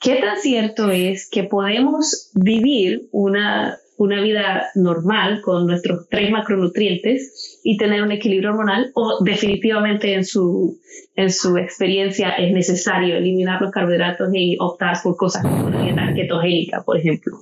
¿Qué 0.00 0.16
tan 0.16 0.38
cierto 0.38 0.90
es 0.90 1.28
que 1.28 1.44
podemos 1.44 2.30
vivir 2.34 3.08
una 3.12 3.78
una 4.00 4.22
vida 4.22 4.70
normal 4.76 5.42
con 5.42 5.66
nuestros 5.66 6.08
tres 6.08 6.30
macronutrientes 6.30 7.60
y 7.62 7.76
tener 7.76 8.02
un 8.02 8.10
equilibrio 8.10 8.50
hormonal 8.50 8.90
o 8.94 9.22
definitivamente 9.22 10.14
en 10.14 10.24
su, 10.24 10.78
en 11.16 11.30
su 11.30 11.58
experiencia 11.58 12.30
es 12.30 12.50
necesario 12.50 13.18
eliminar 13.18 13.60
los 13.60 13.70
carbohidratos 13.70 14.30
y 14.32 14.56
optar 14.58 14.96
por 15.02 15.16
cosas 15.18 15.42
como 15.42 15.66
una 15.66 15.84
dieta 15.84 16.14
ketogénica, 16.14 16.82
por 16.82 16.96
ejemplo. 16.96 17.36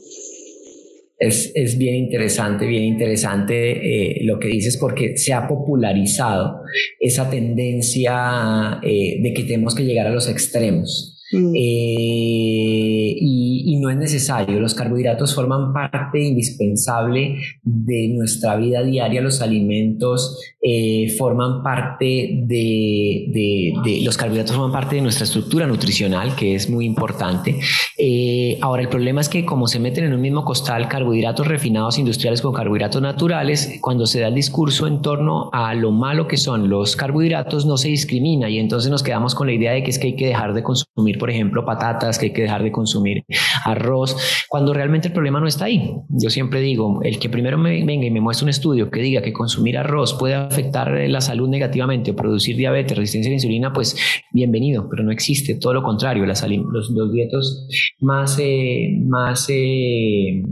Es, 1.17 1.53
es, 1.55 1.79
bien 1.79 1.95
interesante, 1.95 2.67
bien 2.67 2.85
interesante 2.85 4.15
eh, 4.15 4.25
lo 4.25 4.41
que 4.41 4.49
dices 4.49 4.79
porque 4.79 5.17
se 5.17 5.33
ha 5.33 5.47
popularizado 5.47 6.63
esa 6.99 7.31
tendencia 7.31 8.81
eh, 8.83 9.21
de 9.23 9.33
que 9.33 9.45
tenemos 9.45 9.77
que 9.77 9.85
llegar 9.85 10.09
a 10.09 10.11
los 10.11 10.29
extremos. 10.29 11.15
Mm. 11.31 11.55
Eh, 11.55 13.15
y, 13.21 13.38
no 13.81 13.91
es 13.91 13.97
necesario. 13.97 14.61
Los 14.61 14.75
carbohidratos 14.75 15.35
forman 15.35 15.73
parte 15.73 16.21
indispensable 16.23 17.39
de 17.63 18.09
nuestra 18.09 18.57
vida 18.57 18.83
diaria. 18.83 19.21
Los 19.21 19.41
alimentos 19.41 20.39
eh, 20.61 21.15
forman 21.17 21.63
parte 21.63 22.43
de, 22.47 24.03
los 24.05 24.17
carbohidratos 24.17 24.57
forman 24.57 24.73
parte 24.73 24.97
de 24.97 25.03
nuestra 25.03 25.25
estructura 25.25 25.67
nutricional, 25.67 26.35
que 26.35 26.55
es 26.55 26.69
muy 26.69 26.87
importante. 26.87 27.59
Eh, 27.97 28.59
ahora, 28.61 28.83
el 28.83 28.89
problema 28.89 29.21
es 29.21 29.29
que 29.29 29.45
como 29.45 29.67
se 29.67 29.79
meten 29.81 30.05
en 30.05 30.15
un 30.15 30.21
mismo 30.21 30.45
costal 30.45 30.89
carbohidratos 30.89 31.47
refinados 31.47 31.99
industriales 31.99 32.43
con 32.43 32.53
carbohidratos 32.53 33.03
naturales, 33.03 33.79
cuando 33.81 34.07
se 34.07 34.21
da 34.21 34.29
el 34.29 34.35
discurso 34.35 34.87
en 34.87 35.03
torno 35.03 35.51
a 35.53 35.75
lo 35.75 35.93
malo 35.93 36.27
que 36.27 36.37
son 36.37 36.69
los 36.69 36.97
carbohidratos, 36.97 37.67
no 37.67 37.77
se 37.77 37.89
discrimina 37.89 38.49
y 38.49 38.59
entonces 38.59 38.91
nos 38.91 39.03
quedamos 39.03 39.35
con 39.35 39.47
la 39.47 39.53
idea 39.53 39.73
de 39.73 39.83
que 39.83 39.91
es 39.91 39.99
que 39.99 40.09
hay 40.09 40.17
que 40.17 40.27
dejar 40.27 40.55
de 40.55 40.63
consumir 40.63 40.89
por 41.19 41.31
ejemplo, 41.31 41.65
patatas, 41.65 42.19
que 42.19 42.27
hay 42.27 42.33
que 42.33 42.43
dejar 42.43 42.63
de 42.63 42.73
consumir 42.73 43.25
arroz, 43.65 44.17
cuando 44.49 44.73
realmente 44.73 45.09
el 45.09 45.15
problema 45.15 45.41
no 45.41 45.47
está 45.47 45.67
ahí. 45.67 45.93
Yo 46.09 46.31
siempre 46.31 46.61
digo, 46.61 47.01
el 47.03 47.19
que 47.19 47.29
primero 47.29 47.59
me 47.59 47.85
venga 47.85 48.07
y 48.07 48.11
me 48.11 48.21
muestre 48.21 48.45
un 48.45 48.51
estudio 48.51 48.91
que 48.91 49.01
diga 49.01 49.23
que 49.23 49.33
consumir 49.33 49.79
arroz 49.79 50.15
puede 50.15 50.35
afectar 50.35 50.91
la 51.09 51.21
salud 51.21 51.49
negativamente 51.49 52.11
o 52.11 52.17
producir 52.17 52.57
diabetes, 52.57 52.97
resistencia 52.97 53.29
a 53.29 53.33
la 53.33 53.37
insulina, 53.37 53.73
pues 53.73 53.97
bienvenido, 54.33 54.89
pero 54.89 55.03
no 55.03 55.13
existe, 55.13 55.55
todo 55.55 55.75
lo 55.75 55.83
contrario, 55.83 56.25
los 56.27 57.13
dietos 57.13 57.69
más, 58.01 58.39
eh, 58.41 58.99
más 59.05 59.47
eh, 59.49 60.43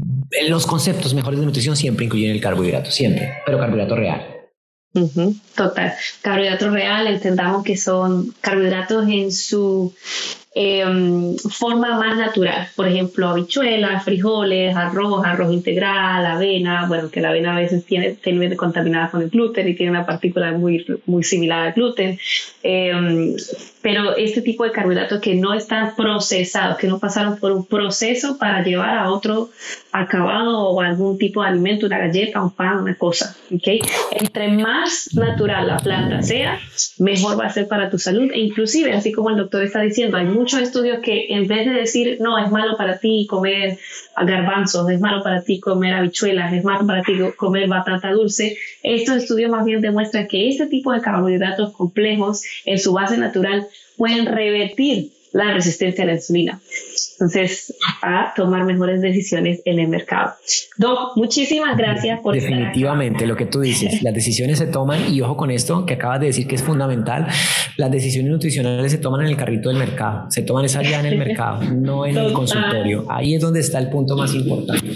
los 0.49 0.67
conceptos 0.67 1.15
mejores 1.15 1.41
de 1.41 1.47
nutrición 1.47 1.77
siempre 1.77 2.05
incluyen 2.07 2.31
el 2.31 2.41
carbohidrato, 2.41 2.91
siempre, 2.91 3.35
pero 3.45 3.59
carbohidrato 3.59 3.97
real. 3.97 4.27
total. 5.55 5.93
Carbohidratos 6.23 6.73
real, 6.73 7.07
entendamos 7.07 7.65
que 7.65 7.77
son 7.77 8.35
carbohidratos 8.41 9.09
en 9.09 9.33
su 9.33 9.95
Em, 10.59 11.37
forma 11.37 11.99
más 11.99 12.17
natural. 12.17 12.69
Por 12.75 12.89
ejemplo, 12.89 13.29
habichuelas, 13.29 14.03
frijoles, 14.05 14.75
arroz, 14.75 15.23
arroz 15.23 15.53
integral, 15.53 16.25
avena. 16.25 16.87
Bueno, 16.89 17.11
que 17.11 17.21
la 17.21 17.29
avena 17.29 17.55
a 17.55 17.61
veces 17.61 17.85
tiene, 17.85 18.13
tiene 18.13 18.57
contaminada 18.57 19.11
con 19.11 19.21
el 19.21 19.29
gluten 19.29 19.69
y 19.69 19.75
tiene 19.75 19.91
una 19.91 20.07
partícula 20.07 20.53
muy, 20.53 20.87
muy 21.05 21.23
similar 21.25 21.67
al 21.67 21.73
gluten. 21.75 22.19
Em, 22.63 23.37
pero 23.83 24.17
este 24.17 24.41
tipo 24.41 24.65
de 24.65 24.73
carbohidratos 24.73 25.21
que 25.21 25.35
no 25.35 25.53
están 25.53 25.95
procesados, 25.95 26.79
que 26.79 26.87
no 26.87 26.99
pasaron 26.99 27.39
por 27.39 27.53
un 27.53 27.67
proceso 27.67 28.39
para 28.39 28.65
llevar 28.65 28.97
a 28.97 29.11
otro 29.11 29.51
acabado 30.01 30.69
o 30.69 30.81
algún 30.81 31.19
tipo 31.19 31.43
de 31.43 31.49
alimento, 31.49 31.87
una 31.87 31.99
galleta, 31.99 32.43
un 32.43 32.51
pan, 32.51 32.79
una 32.79 32.95
cosa. 32.97 33.37
¿okay? 33.55 33.81
Entre 34.13 34.49
más 34.49 35.15
natural 35.15 35.67
la 35.67 35.79
planta 35.79 36.23
sea, 36.23 36.59
mejor 36.99 37.39
va 37.39 37.47
a 37.47 37.51
ser 37.51 37.69
para 37.69 37.91
tu 37.91 37.99
salud. 37.99 38.31
E 38.33 38.41
inclusive, 38.41 38.93
así 38.93 39.13
como 39.13 39.31
el 39.31 39.37
doctor 39.37 39.63
está 39.63 39.81
diciendo, 39.81 40.17
hay 40.17 40.27
muchos 40.27 40.61
estudios 40.61 41.01
que 41.01 41.27
en 41.31 41.47
vez 41.47 41.67
de 41.67 41.73
decir, 41.73 42.19
no, 42.21 42.39
es 42.39 42.51
malo 42.51 42.77
para 42.77 42.99
ti 42.99 43.27
comer 43.29 43.79
garbanzos, 44.17 44.89
es 44.91 45.01
malo 45.01 45.23
para 45.23 45.43
ti 45.43 45.61
comer 45.61 45.95
habichuelas, 45.95 46.53
es 46.53 46.65
malo 46.65 46.87
para 46.87 47.03
ti 47.03 47.19
comer 47.37 47.69
batata 47.69 48.13
dulce, 48.13 48.57
estos 48.83 49.17
estudios 49.17 49.51
más 49.51 49.65
bien 49.65 49.81
demuestran 49.81 50.27
que 50.27 50.49
este 50.49 50.67
tipo 50.67 50.93
de 50.93 51.01
carbohidratos 51.01 51.73
complejos 51.73 52.43
en 52.65 52.79
su 52.79 52.93
base 52.93 53.19
natural 53.19 53.67
pueden 53.97 54.27
revertir 54.27 55.11
la 55.37 55.53
resistencia 55.53 56.05
a 56.05 56.07
la 56.07 56.15
insulina. 56.15 56.61
Entonces, 57.13 57.75
a 58.03 58.33
tomar 58.35 58.65
mejores 58.65 59.01
decisiones 59.01 59.61
en 59.65 59.79
el 59.79 59.89
mercado. 59.89 60.33
Doc, 60.77 61.17
muchísimas 61.17 61.77
gracias 61.77 62.21
por 62.21 62.35
Definitivamente, 62.35 63.27
lo 63.27 63.37
que 63.37 63.47
tú 63.47 63.61
dices, 63.61 64.03
las 64.03 64.15
decisiones 64.15 64.59
se 64.59 64.67
toman, 64.67 65.13
y 65.13 65.21
ojo 65.21 65.37
con 65.37 65.51
esto 65.51 65.87
que 65.87 65.95
acabas 65.95 66.21
de 66.21 66.27
decir 66.27 66.47
que 66.47 66.55
es 66.55 66.63
fundamental, 66.63 67.27
las 67.77 67.91
decisiones 67.91 68.31
nutricionales 68.31 68.93
se 68.93 68.99
toman 68.99 69.23
en 69.23 69.29
el 69.29 69.37
carrito 69.37 69.69
del 69.69 69.79
mercado, 69.79 70.31
se 70.31 70.43
toman 70.43 70.65
esa 70.65 70.81
allá 70.81 71.01
en 71.01 71.07
el 71.07 71.19
mercado, 71.19 71.63
no 71.63 72.07
en 72.07 72.17
el 72.17 72.33
consultorio. 72.33 73.07
Ahí 73.09 73.35
es 73.35 73.41
donde 73.41 73.61
está 73.61 73.79
el 73.79 73.89
punto 73.89 74.17
más 74.17 74.35
importante. 74.35 74.91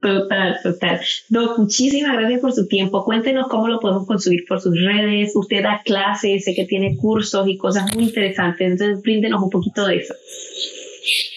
Total, 0.00 0.58
total. 0.62 1.00
Doc, 1.28 1.58
muchísimas 1.58 2.16
gracias 2.18 2.40
por 2.40 2.52
su 2.52 2.66
tiempo. 2.66 3.04
Cuéntenos 3.04 3.48
cómo 3.48 3.68
lo 3.68 3.80
podemos 3.80 4.06
conseguir 4.06 4.44
por 4.48 4.60
sus 4.60 4.78
redes. 4.78 5.32
Usted 5.34 5.62
da 5.62 5.82
clases, 5.84 6.44
sé 6.44 6.54
que 6.54 6.64
tiene 6.64 6.96
cursos 6.96 7.46
y 7.48 7.56
cosas 7.56 7.94
muy 7.94 8.04
interesantes, 8.04 8.72
entonces 8.72 9.02
bríndenos 9.02 9.42
un 9.42 9.50
poquito 9.50 9.81
de 9.86 9.96
eso. 9.96 10.14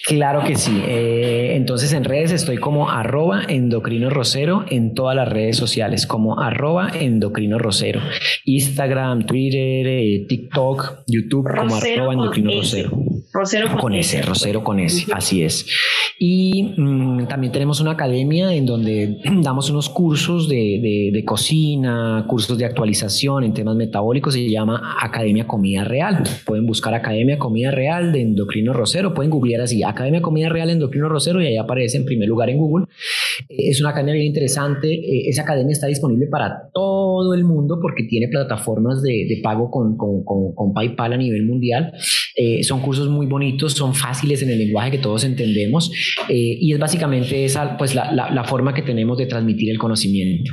Claro 0.06 0.44
que 0.44 0.54
sí. 0.54 0.82
Eh, 0.86 1.54
entonces 1.56 1.92
en 1.92 2.04
redes 2.04 2.30
estoy 2.30 2.58
como 2.58 2.90
arroba 2.90 3.42
endocrino 3.48 4.08
rosero 4.08 4.64
en 4.70 4.94
todas 4.94 5.16
las 5.16 5.28
redes 5.28 5.56
sociales, 5.56 6.06
como 6.06 6.40
arroba 6.40 6.90
endocrino 6.94 7.58
rosero. 7.58 8.00
Instagram, 8.44 9.26
Twitter, 9.26 9.86
eh, 9.86 10.26
TikTok, 10.28 11.04
YouTube, 11.08 11.48
como 11.56 11.74
arroba 11.74 12.12
endocrino 12.12 12.52
rosero. 12.52 12.90
Rosero 13.32 13.76
con, 13.76 13.94
S, 13.94 14.22
Rosero 14.22 14.64
con 14.64 14.80
S, 14.80 15.06
así 15.12 15.42
es. 15.42 15.66
Y 16.18 16.74
mm, 16.76 17.26
también 17.26 17.52
tenemos 17.52 17.80
una 17.80 17.90
academia 17.90 18.54
en 18.54 18.64
donde 18.64 19.18
damos 19.42 19.68
unos 19.68 19.90
cursos 19.90 20.48
de, 20.48 21.10
de, 21.12 21.24
cocina, 21.24 22.24
cursos 22.28 22.56
de 22.56 22.64
actualización 22.64 23.44
en 23.44 23.52
temas 23.52 23.76
metabólicos, 23.76 24.34
se 24.34 24.48
llama 24.48 24.96
Academia 25.00 25.46
Comida 25.46 25.84
Real. 25.84 26.22
Pueden 26.46 26.64
buscar 26.64 26.94
Academia 26.94 27.38
Comida 27.38 27.70
Real 27.70 28.12
de 28.12 28.22
Endocrino 28.22 28.72
Rosero, 28.72 29.12
pueden 29.12 29.30
googlear 29.30 29.60
así, 29.60 29.82
Academia 29.96 30.22
Comida 30.22 30.48
Real 30.48 30.70
Endocrino 30.70 31.08
Rosero 31.08 31.42
y 31.42 31.46
ahí 31.46 31.56
aparece 31.56 31.96
en 31.96 32.04
primer 32.04 32.28
lugar 32.28 32.50
en 32.50 32.58
Google. 32.58 32.86
Es 33.48 33.80
una 33.80 33.90
academia 33.90 34.14
bien 34.14 34.26
interesante, 34.26 34.92
eh, 34.92 35.28
esa 35.28 35.42
academia 35.42 35.72
está 35.72 35.86
disponible 35.86 36.26
para 36.26 36.70
todo 36.72 37.34
el 37.34 37.44
mundo 37.44 37.78
porque 37.80 38.04
tiene 38.04 38.28
plataformas 38.28 39.02
de, 39.02 39.40
pago 39.42 39.70
con, 39.70 40.72
PayPal 40.74 41.14
a 41.14 41.16
nivel 41.16 41.44
mundial. 41.44 41.92
Eh, 42.36 42.62
son 42.62 42.80
cursos 42.80 43.08
muy 43.08 43.26
bonitos, 43.26 43.72
son 43.72 43.94
fáciles 43.94 44.42
en 44.42 44.50
el 44.50 44.58
lenguaje 44.58 44.92
que 44.92 44.98
todos 44.98 45.24
entendemos 45.24 45.90
eh, 46.28 46.58
y 46.60 46.72
es 46.72 46.78
básicamente 46.78 47.44
esa 47.44 47.76
pues 47.76 47.94
la, 47.94 48.44
forma 48.46 48.74
que 48.74 48.82
tenemos 48.82 49.18
de 49.18 49.26
transmitir 49.26 49.70
el 49.70 49.78
conocimiento. 49.78 50.52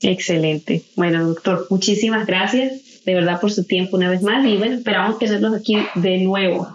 Excelente. 0.00 0.82
Bueno, 0.96 1.26
doctor, 1.26 1.66
muchísimas 1.68 2.26
gracias 2.26 2.91
de 3.04 3.14
verdad 3.14 3.40
por 3.40 3.50
su 3.50 3.64
tiempo 3.64 3.96
una 3.96 4.08
vez 4.08 4.22
más 4.22 4.44
y 4.46 4.56
bueno, 4.56 4.76
esperamos 4.76 5.18
tenerlos 5.18 5.54
aquí 5.54 5.76
de 5.94 6.18
nuevo. 6.18 6.68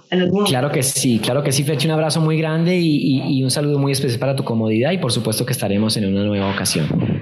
Claro 0.46 0.72
que 0.72 0.84
sí, 0.84 1.20
claro 1.20 1.44
que 1.44 1.52
sí, 1.52 1.63
Fechi, 1.63 1.88
un 1.88 1.94
abrazo 1.94 2.22
muy 2.22 2.38
grande 2.38 2.78
y, 2.78 3.22
y 3.38 3.44
un 3.44 3.52
saludo 3.52 3.80
muy 3.80 3.92
especial 3.92 4.20
para 4.20 4.36
tu 4.36 4.44
comodidad 4.44 4.92
y 4.92 4.98
por 4.98 5.12
supuesto 5.12 5.46
que 5.46 5.54
estaremos 5.54 5.96
en 5.98 6.06
una 6.06 6.24
nueva 6.24 6.52
ocasión. 6.52 7.16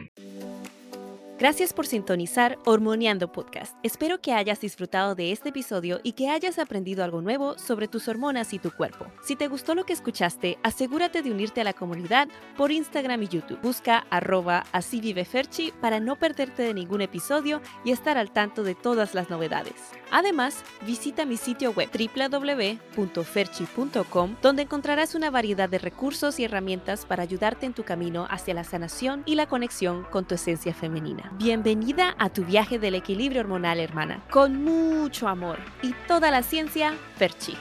Gracias 1.37 1.73
por 1.73 1.85
sintonizar 1.85 2.57
Hormoniando 2.63 3.29
Podcast. 3.29 3.75
Espero 3.83 4.21
que 4.21 4.31
hayas 4.31 4.61
disfrutado 4.61 5.15
de 5.15 5.33
este 5.33 5.49
episodio 5.49 5.99
y 6.01 6.13
que 6.13 6.29
hayas 6.29 6.59
aprendido 6.59 7.03
algo 7.03 7.21
nuevo 7.21 7.59
sobre 7.59 7.89
tus 7.89 8.07
hormonas 8.07 8.53
y 8.53 8.59
tu 8.59 8.71
cuerpo. 8.71 9.07
Si 9.21 9.35
te 9.35 9.49
gustó 9.49 9.75
lo 9.75 9.85
que 9.85 9.91
escuchaste, 9.91 10.57
asegúrate 10.63 11.21
de 11.21 11.31
unirte 11.31 11.59
a 11.59 11.65
la 11.65 11.73
comunidad 11.73 12.29
por 12.55 12.71
Instagram 12.71 13.21
y 13.23 13.27
YouTube. 13.27 13.59
Busca 13.61 14.07
arroba 14.09 14.63
así 14.71 15.01
vive 15.01 15.25
Ferchi 15.25 15.73
para 15.81 15.99
no 15.99 16.15
perderte 16.15 16.63
de 16.63 16.73
ningún 16.73 17.01
episodio 17.01 17.61
y 17.83 17.91
estar 17.91 18.17
al 18.17 18.31
tanto 18.31 18.63
de 18.63 18.73
todas 18.73 19.13
las 19.13 19.29
novedades. 19.29 19.73
Además, 20.11 20.63
visita 20.85 21.25
mi 21.25 21.35
sitio 21.35 21.73
web 21.73 21.89
www.ferchi.com 21.91 24.37
donde 24.41 24.61
encontrarás 24.61 25.15
una 25.15 25.31
variedad 25.31 25.67
de 25.67 25.79
recursos 25.79 26.39
y 26.39 26.45
herramientas 26.45 27.05
para 27.05 27.23
ayudarte 27.23 27.65
en 27.65 27.73
tu 27.73 27.83
camino 27.83 28.25
hacia 28.29 28.53
la 28.53 28.63
sanación 28.63 29.23
y 29.25 29.35
la 29.35 29.47
conexión 29.47 30.05
con 30.05 30.23
tu 30.23 30.35
esencia 30.35 30.73
femenina. 30.73 31.25
Bienvenida 31.37 32.15
a 32.17 32.29
tu 32.29 32.45
viaje 32.45 32.79
del 32.79 32.95
equilibrio 32.95 33.41
hormonal, 33.41 33.81
hermana, 33.81 34.23
con 34.31 34.63
mucho 34.63 35.27
amor 35.27 35.59
y 35.81 35.93
toda 36.07 36.31
la 36.31 36.43
ciencia, 36.43 36.93
Ferchi. 37.17 37.57